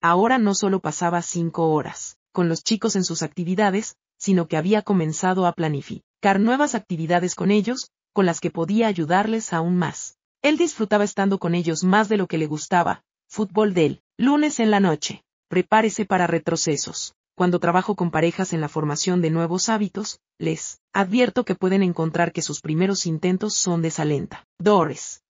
Ahora 0.00 0.38
no 0.38 0.54
solo 0.54 0.80
pasaba 0.80 1.22
cinco 1.22 1.70
horas 1.70 2.18
con 2.32 2.48
los 2.48 2.64
chicos 2.64 2.96
en 2.96 3.04
sus 3.04 3.22
actividades, 3.22 3.96
sino 4.18 4.48
que 4.48 4.56
había 4.56 4.82
comenzado 4.82 5.46
a 5.46 5.52
planificar 5.52 6.40
nuevas 6.40 6.74
actividades 6.74 7.34
con 7.34 7.50
ellos, 7.50 7.90
con 8.12 8.26
las 8.26 8.40
que 8.40 8.50
podía 8.50 8.88
ayudarles 8.88 9.52
aún 9.52 9.76
más. 9.76 10.16
Él 10.42 10.56
disfrutaba 10.56 11.04
estando 11.04 11.38
con 11.38 11.54
ellos 11.54 11.84
más 11.84 12.08
de 12.08 12.16
lo 12.16 12.26
que 12.26 12.38
le 12.38 12.46
gustaba, 12.46 13.04
fútbol 13.28 13.74
del 13.74 14.02
lunes 14.16 14.60
en 14.60 14.70
la 14.70 14.80
noche, 14.80 15.24
prepárese 15.48 16.04
para 16.04 16.26
retrocesos. 16.26 17.14
Cuando 17.34 17.60
trabajo 17.60 17.96
con 17.96 18.10
parejas 18.10 18.52
en 18.52 18.60
la 18.60 18.68
formación 18.68 19.22
de 19.22 19.30
nuevos 19.30 19.68
hábitos, 19.68 20.20
les 20.38 20.80
advierto 20.92 21.44
que 21.44 21.54
pueden 21.54 21.82
encontrar 21.82 22.32
que 22.32 22.42
sus 22.42 22.60
primeros 22.60 23.06
intentos 23.06 23.54
son 23.54 23.80
desalentadores. 23.80 25.22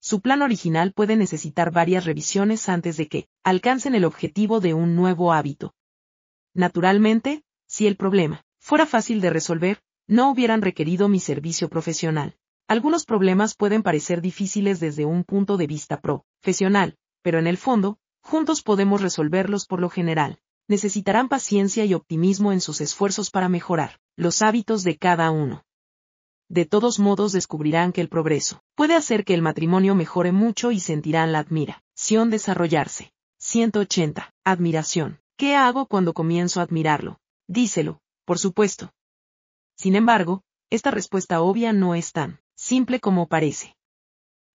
Su 0.00 0.20
plan 0.20 0.42
original 0.42 0.92
puede 0.92 1.16
necesitar 1.16 1.70
varias 1.70 2.04
revisiones 2.06 2.68
antes 2.68 2.96
de 2.96 3.08
que 3.08 3.28
alcancen 3.44 3.94
el 3.94 4.04
objetivo 4.04 4.60
de 4.60 4.72
un 4.72 4.96
nuevo 4.96 5.32
hábito. 5.32 5.74
Naturalmente, 6.54 7.42
Si 7.70 7.86
el 7.86 7.96
problema 7.96 8.46
fuera 8.58 8.86
fácil 8.86 9.20
de 9.20 9.28
resolver, 9.28 9.82
no 10.06 10.30
hubieran 10.30 10.62
requerido 10.62 11.08
mi 11.08 11.20
servicio 11.20 11.68
profesional. 11.68 12.34
Algunos 12.66 13.04
problemas 13.04 13.54
pueden 13.54 13.82
parecer 13.82 14.22
difíciles 14.22 14.80
desde 14.80 15.04
un 15.04 15.22
punto 15.22 15.58
de 15.58 15.66
vista 15.66 16.00
profesional, 16.00 16.96
pero 17.22 17.38
en 17.38 17.46
el 17.46 17.58
fondo, 17.58 17.98
juntos 18.22 18.62
podemos 18.62 19.02
resolverlos 19.02 19.66
por 19.66 19.80
lo 19.80 19.90
general. 19.90 20.40
Necesitarán 20.68 21.28
paciencia 21.28 21.86
y 21.86 21.94
optimismo 21.94 22.52
en 22.52 22.60
sus 22.60 22.82
esfuerzos 22.82 23.30
para 23.30 23.48
mejorar 23.48 23.98
los 24.16 24.42
hábitos 24.42 24.84
de 24.84 24.98
cada 24.98 25.30
uno. 25.30 25.64
De 26.50 26.66
todos 26.66 26.98
modos 26.98 27.32
descubrirán 27.32 27.92
que 27.92 28.02
el 28.02 28.08
progreso 28.08 28.62
puede 28.74 28.94
hacer 28.94 29.24
que 29.24 29.32
el 29.32 29.42
matrimonio 29.42 29.94
mejore 29.94 30.32
mucho 30.32 30.70
y 30.70 30.80
sentirán 30.80 31.32
la 31.32 31.38
admiración 31.38 32.30
desarrollarse. 32.30 33.12
180. 33.38 34.34
Admiración. 34.44 35.20
¿Qué 35.36 35.56
hago 35.56 35.86
cuando 35.86 36.12
comienzo 36.12 36.60
a 36.60 36.64
admirarlo? 36.64 37.18
Díselo, 37.46 38.00
por 38.24 38.38
supuesto. 38.38 38.92
Sin 39.76 39.94
embargo, 39.94 40.42
esta 40.68 40.90
respuesta 40.90 41.40
obvia 41.40 41.72
no 41.72 41.94
es 41.94 42.12
tan 42.12 42.40
simple 42.56 43.00
como 43.00 43.26
parece. 43.26 43.76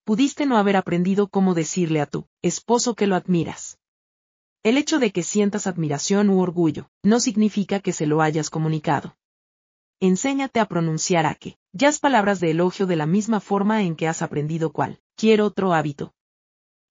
Pudiste 0.04 0.45
no 0.45 0.58
haber 0.58 0.76
aprendido 0.76 1.28
cómo 1.28 1.54
decirle 1.54 2.02
a 2.02 2.06
tu 2.06 2.28
esposo 2.41 2.93
que 2.93 3.08
lo 3.08 3.15
admiras. 3.15 3.80
El 4.63 4.78
hecho 4.78 4.97
de 4.99 5.12
que 5.12 5.23
sientas 5.23 5.67
admiración 5.67 6.30
u 6.30 6.39
orgullo 6.39 6.89
no 7.04 7.19
significa 7.19 7.82
que 7.82 7.91
se 7.91 8.06
lo 8.06 8.21
hayas 8.21 8.49
comunicado. 8.49 9.17
Enséñate 9.99 10.62
a 10.62 10.67
pronunciar 10.67 11.26
a 11.26 11.36
que, 11.36 11.58
has 11.86 11.99
palabras 11.99 12.39
de 12.39 12.52
elogio 12.52 12.86
de 12.88 12.95
la 12.95 13.06
misma 13.06 13.41
forma 13.41 13.84
en 13.84 13.97
que 13.97 14.08
has 14.08 14.21
aprendido 14.21 14.71
cuál, 14.71 15.02
quiero 15.17 15.47
otro 15.47 15.73
hábito. 15.73 16.13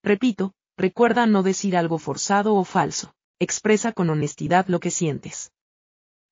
Repito, 0.03 0.53
recuerda 0.77 1.27
no 1.27 1.43
decir 1.43 1.75
algo 1.75 1.99
forzado 1.99 2.55
o 2.55 2.65
falso, 2.65 3.15
expresa 3.39 3.93
con 3.93 4.11
honestidad 4.11 4.67
lo 4.69 4.79
que 4.79 4.91
sientes. 4.91 5.51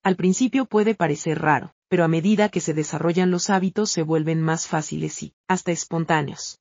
Al 0.03 0.17
principio 0.17 0.67
puede 0.67 0.95
parecer 0.95 1.41
raro, 1.41 1.75
pero 1.89 2.05
a 2.05 2.09
medida 2.09 2.51
que 2.51 2.61
se 2.61 2.75
desarrollan 2.75 3.31
los 3.31 3.49
hábitos 3.49 3.91
se 3.91 4.03
vuelven 4.03 4.43
más 4.43 4.67
fáciles 4.67 5.23
y, 5.23 5.35
hasta 5.49 5.73
espontáneos. 5.73 6.61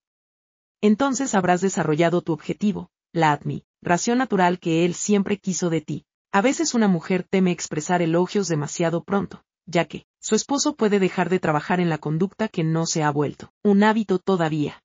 Entonces 0.79 1.35
habrás 1.35 1.59
desarrollado 1.59 2.21
tu 2.21 2.31
objetivo, 2.31 2.89
la 3.11 3.33
admiración 3.81 4.17
natural 4.17 4.59
que 4.59 4.85
él 4.85 4.93
siempre 4.93 5.37
quiso 5.37 5.69
de 5.69 5.81
ti. 5.81 6.05
A 6.31 6.41
veces 6.41 6.73
una 6.73 6.87
mujer 6.87 7.23
teme 7.23 7.51
expresar 7.51 8.01
elogios 8.01 8.47
demasiado 8.47 9.03
pronto, 9.03 9.43
ya 9.65 9.85
que, 9.85 10.05
su 10.19 10.35
esposo 10.35 10.75
puede 10.75 10.99
dejar 10.99 11.29
de 11.29 11.39
trabajar 11.39 11.79
en 11.79 11.89
la 11.89 11.97
conducta 11.97 12.49
que 12.49 12.63
no 12.63 12.85
se 12.85 13.03
ha 13.03 13.11
vuelto 13.11 13.51
un 13.63 13.83
hábito 13.83 14.19
todavía. 14.19 14.83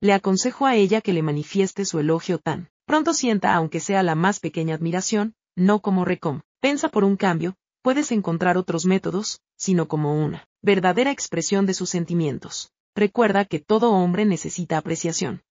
Le 0.00 0.12
aconsejo 0.12 0.66
a 0.66 0.76
ella 0.76 1.00
que 1.00 1.12
le 1.12 1.22
manifieste 1.22 1.84
su 1.84 1.98
elogio 1.98 2.38
tan 2.38 2.68
pronto 2.84 3.14
sienta 3.14 3.54
aunque 3.54 3.80
sea 3.80 4.02
la 4.02 4.14
más 4.14 4.40
pequeña 4.40 4.74
admiración, 4.74 5.34
no 5.56 5.80
como 5.80 6.04
recompensa 6.04 6.88
por 6.90 7.04
un 7.04 7.16
cambio, 7.16 7.56
puedes 7.82 8.12
encontrar 8.12 8.58
otros 8.58 8.84
métodos, 8.84 9.40
sino 9.56 9.88
como 9.88 10.22
una 10.22 10.46
verdadera 10.60 11.10
expresión 11.10 11.66
de 11.66 11.74
sus 11.74 11.90
sentimientos. 11.90 12.72
Recuerda 12.94 13.46
que 13.46 13.58
todo 13.58 13.92
hombre 13.92 14.26
necesita 14.26 14.76
apreciación. 14.76 15.42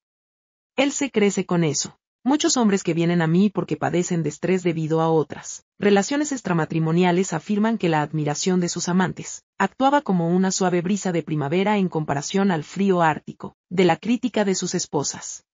Él 0.75 0.91
se 0.91 1.11
crece 1.11 1.45
con 1.45 1.63
eso. 1.63 1.97
Muchos 2.23 2.55
hombres 2.55 2.83
que 2.83 2.93
vienen 2.93 3.23
a 3.23 3.27
mí 3.27 3.49
porque 3.49 3.77
padecen 3.77 4.21
de 4.21 4.29
estrés 4.29 4.61
debido 4.61 5.01
a 5.01 5.09
otras 5.09 5.65
relaciones 5.79 6.31
extramatrimoniales 6.31 7.33
afirman 7.33 7.79
que 7.79 7.89
la 7.89 8.03
admiración 8.03 8.59
de 8.59 8.69
sus 8.69 8.89
amantes 8.89 9.43
actuaba 9.57 10.03
como 10.03 10.29
una 10.29 10.51
suave 10.51 10.81
brisa 10.81 11.11
de 11.11 11.23
primavera 11.23 11.79
en 11.79 11.89
comparación 11.89 12.51
al 12.51 12.63
frío 12.63 13.01
ártico 13.01 13.55
de 13.71 13.85
la 13.85 13.97
crítica 13.97 14.45
de 14.45 14.53
sus 14.53 14.75
esposas. 14.75 15.47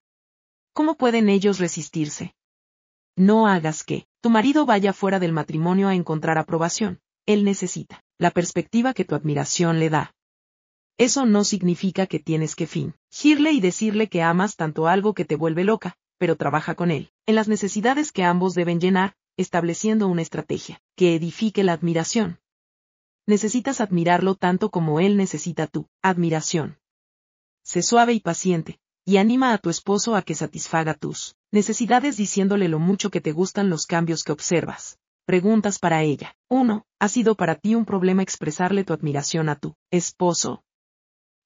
¿Cómo 0.73 0.95
pueden 0.95 1.29
ellos 1.29 1.59
resistirse? 1.59 2.35
No 3.15 3.47
hagas 3.47 3.85
que 3.85 4.05
tu 4.19 4.29
marido 4.29 4.65
vaya 4.65 4.91
fuera 4.91 5.19
del 5.19 5.31
matrimonio 5.31 5.87
a 5.87 5.95
encontrar 5.95 6.37
aprobación. 6.37 6.99
Él 7.25 7.45
necesita 7.45 8.03
la 8.17 8.31
perspectiva 8.31 8.93
que 8.93 9.05
tu 9.05 9.15
admiración 9.15 9.79
le 9.79 9.89
da. 9.89 10.13
Eso 10.97 11.25
no 11.25 11.45
significa 11.45 12.07
que 12.07 12.19
tienes 12.19 12.55
que 12.55 12.67
fingirle 12.67 13.53
y 13.53 13.61
decirle 13.61 14.09
que 14.09 14.21
amas 14.21 14.57
tanto 14.57 14.87
algo 14.87 15.13
que 15.13 15.23
te 15.23 15.35
vuelve 15.35 15.63
loca, 15.63 15.95
pero 16.17 16.35
trabaja 16.35 16.75
con 16.75 16.91
él, 16.91 17.11
en 17.25 17.35
las 17.35 17.47
necesidades 17.47 18.11
que 18.11 18.23
ambos 18.23 18.53
deben 18.53 18.79
llenar, 18.79 19.15
estableciendo 19.37 20.07
una 20.07 20.21
estrategia 20.21 20.81
que 20.95 21.15
edifique 21.15 21.63
la 21.63 21.73
admiración. 21.73 22.39
Necesitas 23.27 23.81
admirarlo 23.81 24.35
tanto 24.35 24.69
como 24.69 24.99
él 24.99 25.17
necesita 25.17 25.67
tu 25.67 25.87
admiración. 26.01 26.79
Sé 27.63 27.81
suave 27.83 28.13
y 28.13 28.19
paciente, 28.19 28.79
y 29.05 29.17
anima 29.17 29.53
a 29.53 29.57
tu 29.57 29.69
esposo 29.69 30.15
a 30.15 30.21
que 30.21 30.35
satisfaga 30.35 30.93
tus 30.93 31.35
necesidades 31.51 32.17
diciéndole 32.17 32.67
lo 32.67 32.79
mucho 32.79 33.09
que 33.09 33.21
te 33.21 33.31
gustan 33.31 33.69
los 33.69 33.85
cambios 33.85 34.23
que 34.23 34.31
observas. 34.31 34.97
Preguntas 35.25 35.77
para 35.77 36.03
ella. 36.03 36.35
1. 36.49 36.85
¿Ha 36.99 37.07
sido 37.09 37.35
para 37.35 37.55
ti 37.55 37.75
un 37.75 37.83
problema 37.83 38.23
expresarle 38.23 38.85
tu 38.85 38.93
admiración 38.93 39.49
a 39.49 39.57
tu 39.57 39.75
esposo? 39.91 40.63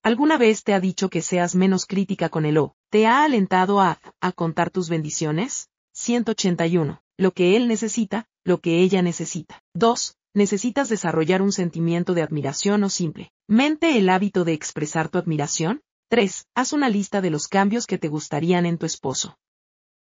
¿Alguna 0.03 0.38
vez 0.38 0.63
te 0.63 0.73
ha 0.73 0.79
dicho 0.79 1.10
que 1.10 1.21
seas 1.21 1.55
menos 1.55 1.86
crítica 1.88 2.29
con 2.29 2.45
él 2.45 2.60
o 2.60 2.75
te 2.91 3.08
ha 3.08 3.23
alentado 3.23 3.80
a, 3.80 3.99
contar 4.36 4.69
tus 4.69 4.89
bendiciones? 4.89 5.69
181. 5.93 7.01
Lo 7.17 7.32
que 7.32 7.56
él 7.56 7.69
necesita, 7.69 8.27
lo 8.43 8.60
que 8.60 8.82
ella 8.82 9.01
necesita. 9.01 9.63
2. 9.73 10.17
¿Necesitas 10.34 10.89
desarrollar 10.89 11.41
un 11.41 11.54
sentimiento 11.54 12.13
de 12.13 12.21
admiración 12.21 12.84
o 12.84 12.89
simplemente 12.89 13.97
el 13.97 14.10
hábito 14.10 14.43
de 14.43 14.54
expresar 14.54 15.08
tu 15.08 15.17
admiración? 15.17 15.82
3. 16.10 16.47
Haz 16.54 16.73
una 16.73 16.89
lista 16.89 17.21
de 17.21 17.30
los 17.30 17.47
cambios 17.47 17.88
que 17.88 17.97
te 17.97 18.10
gustarían 18.10 18.65
en 18.65 18.77
tu 18.77 18.86
esposo. 18.86 19.38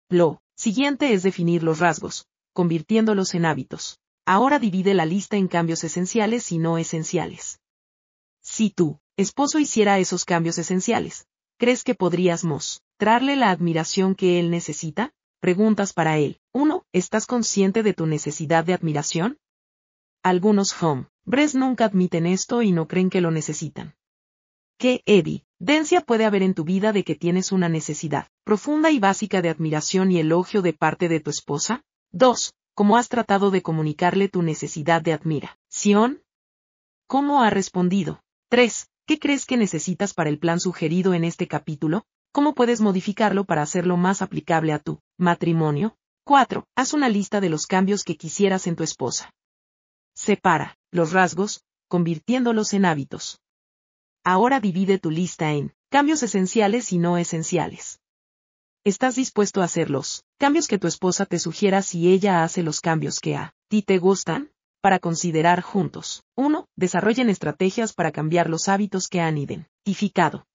Lo 0.10 0.42
siguiente 0.56 1.14
es 1.14 1.22
definir 1.22 1.62
los 1.62 1.78
rasgos, 1.78 2.26
convirtiéndolos 2.52 3.36
en 3.36 3.46
hábitos. 3.46 4.00
Ahora 4.26 4.58
divide 4.58 4.96
la 4.96 5.06
lista 5.06 5.38
en 5.38 5.48
cambios 5.48 5.84
esenciales 5.84 6.52
y 6.52 6.58
no 6.58 6.80
esenciales. 6.80 7.60
Si 8.42 8.72
tú 8.72 9.00
esposo 9.18 9.60
hiciera 9.60 10.00
esos 10.00 10.26
cambios 10.26 10.58
esenciales, 10.58 11.28
¿crees 11.62 11.84
que 11.84 11.94
podrías 11.94 12.44
mostrarle 12.44 13.36
la 13.36 13.52
admiración 13.52 14.16
que 14.16 14.40
él 14.40 14.50
necesita? 14.50 15.14
Preguntas 15.40 15.94
para 15.94 16.18
él. 16.18 16.40
1. 16.54 16.88
¿Estás 16.92 17.28
consciente 17.28 17.84
de 17.84 17.94
tu 17.94 18.08
necesidad 18.08 18.66
de 18.66 18.74
admiración? 18.74 19.38
Algunos 20.24 20.82
hombres 20.82 21.54
nunca 21.54 21.86
admiten 21.86 22.26
esto 22.26 22.64
y 22.64 22.72
no 22.72 22.88
creen 22.88 23.12
que 23.12 23.22
lo 23.22 23.30
necesitan. 23.30 23.94
¿Qué 24.80 25.04
evidencia 25.06 26.02
puede 26.02 26.26
haber 26.26 26.42
en 26.42 26.56
tu 26.56 26.64
vida 26.64 26.94
de 26.94 27.04
que 27.04 27.14
tienes 27.14 27.52
una 27.52 27.70
necesidad 27.70 28.28
profunda 28.44 28.90
y 28.90 28.98
básica 28.98 29.44
de 29.44 29.50
admiración 29.50 30.12
y 30.12 30.18
elogio 30.18 30.64
de 30.64 30.74
parte 30.74 31.10
de 31.10 31.20
tu 31.20 31.30
esposa? 31.30 31.84
2. 32.12 32.56
¿Cómo 32.74 32.98
has 32.98 33.08
tratado 33.08 33.52
de 33.52 33.62
comunicarle 33.62 34.30
tu 34.30 34.42
necesidad 34.42 35.04
de 35.04 35.14
admiración? 35.14 36.24
¿Cómo 37.06 37.44
ha 37.44 37.52
respondido? 37.52 38.24
3. 38.50 38.88
¿Qué 39.08 39.20
crees 39.20 39.46
que 39.46 39.58
necesitas 39.58 40.14
para 40.14 40.30
el 40.30 40.40
plan 40.40 40.60
sugerido 40.60 41.14
en 41.14 41.24
este 41.24 41.48
capítulo? 41.48 42.06
¿Cómo 42.32 42.54
puedes 42.54 42.82
modificarlo 42.82 43.46
para 43.46 43.62
hacerlo 43.62 43.98
más 43.98 44.22
aplicable 44.22 44.74
a 44.74 44.80
tu 44.80 45.00
matrimonio? 45.18 45.98
4. 46.24 46.66
Haz 46.76 46.94
una 46.94 47.10
lista 47.10 47.42
de 47.42 47.50
los 47.50 47.66
cambios 47.66 48.04
que 48.04 48.16
quisieras 48.16 48.68
en 48.68 48.76
tu 48.76 48.84
esposa. 48.84 49.32
Separa 50.16 50.78
los 50.92 51.12
rasgos, 51.12 51.64
convirtiéndolos 51.90 52.74
en 52.74 52.86
hábitos. 52.86 53.40
Ahora 54.24 54.60
divide 54.60 55.00
tu 55.00 55.10
lista 55.10 55.52
en 55.52 55.74
cambios 55.90 56.22
esenciales 56.24 56.94
y 56.94 57.00
no 57.00 57.18
esenciales. 57.18 58.00
¿Estás 58.86 59.16
dispuesto 59.16 59.62
a 59.62 59.66
hacerlos? 59.66 60.24
Cambios 60.38 60.68
que 60.68 60.78
tu 60.78 60.88
esposa 60.88 61.26
te 61.26 61.40
sugiera 61.40 61.82
si 61.82 62.12
ella 62.12 62.44
hace 62.44 62.64
los 62.64 62.82
cambios 62.82 63.20
que 63.20 63.36
a 63.36 63.54
ti 63.68 63.82
te 63.82 63.98
gustan? 63.98 64.51
Para 64.82 65.00
considerar 65.00 65.62
juntos. 65.62 66.24
1. 66.36 66.68
Desarrollen 66.76 67.30
estrategias 67.30 67.94
para 67.94 68.12
cambiar 68.12 68.50
los 68.50 68.68
hábitos 68.68 69.08
que 69.08 69.22
han 69.22 69.38
identificado. 69.38 70.48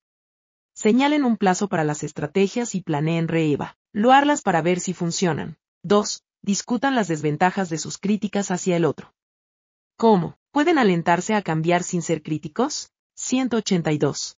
Señalen 0.74 1.24
un 1.24 1.36
plazo 1.36 1.68
para 1.68 1.84
las 1.84 2.02
estrategias 2.02 2.74
y 2.74 2.82
planeen 2.82 3.28
reevaluarlas 3.28 4.42
para 4.42 4.60
ver 4.60 4.80
si 4.80 4.92
funcionan. 4.92 5.56
2. 5.84 6.22
Discutan 6.42 6.94
las 6.94 7.08
desventajas 7.08 7.70
de 7.70 7.78
sus 7.78 7.96
críticas 7.98 8.50
hacia 8.50 8.76
el 8.76 8.84
otro. 8.84 9.14
¿Cómo? 9.96 10.36
¿Pueden 10.50 10.78
alentarse 10.78 11.34
a 11.34 11.42
cambiar 11.42 11.82
sin 11.82 12.02
ser 12.02 12.22
críticos? 12.22 12.90
182. 13.14 14.34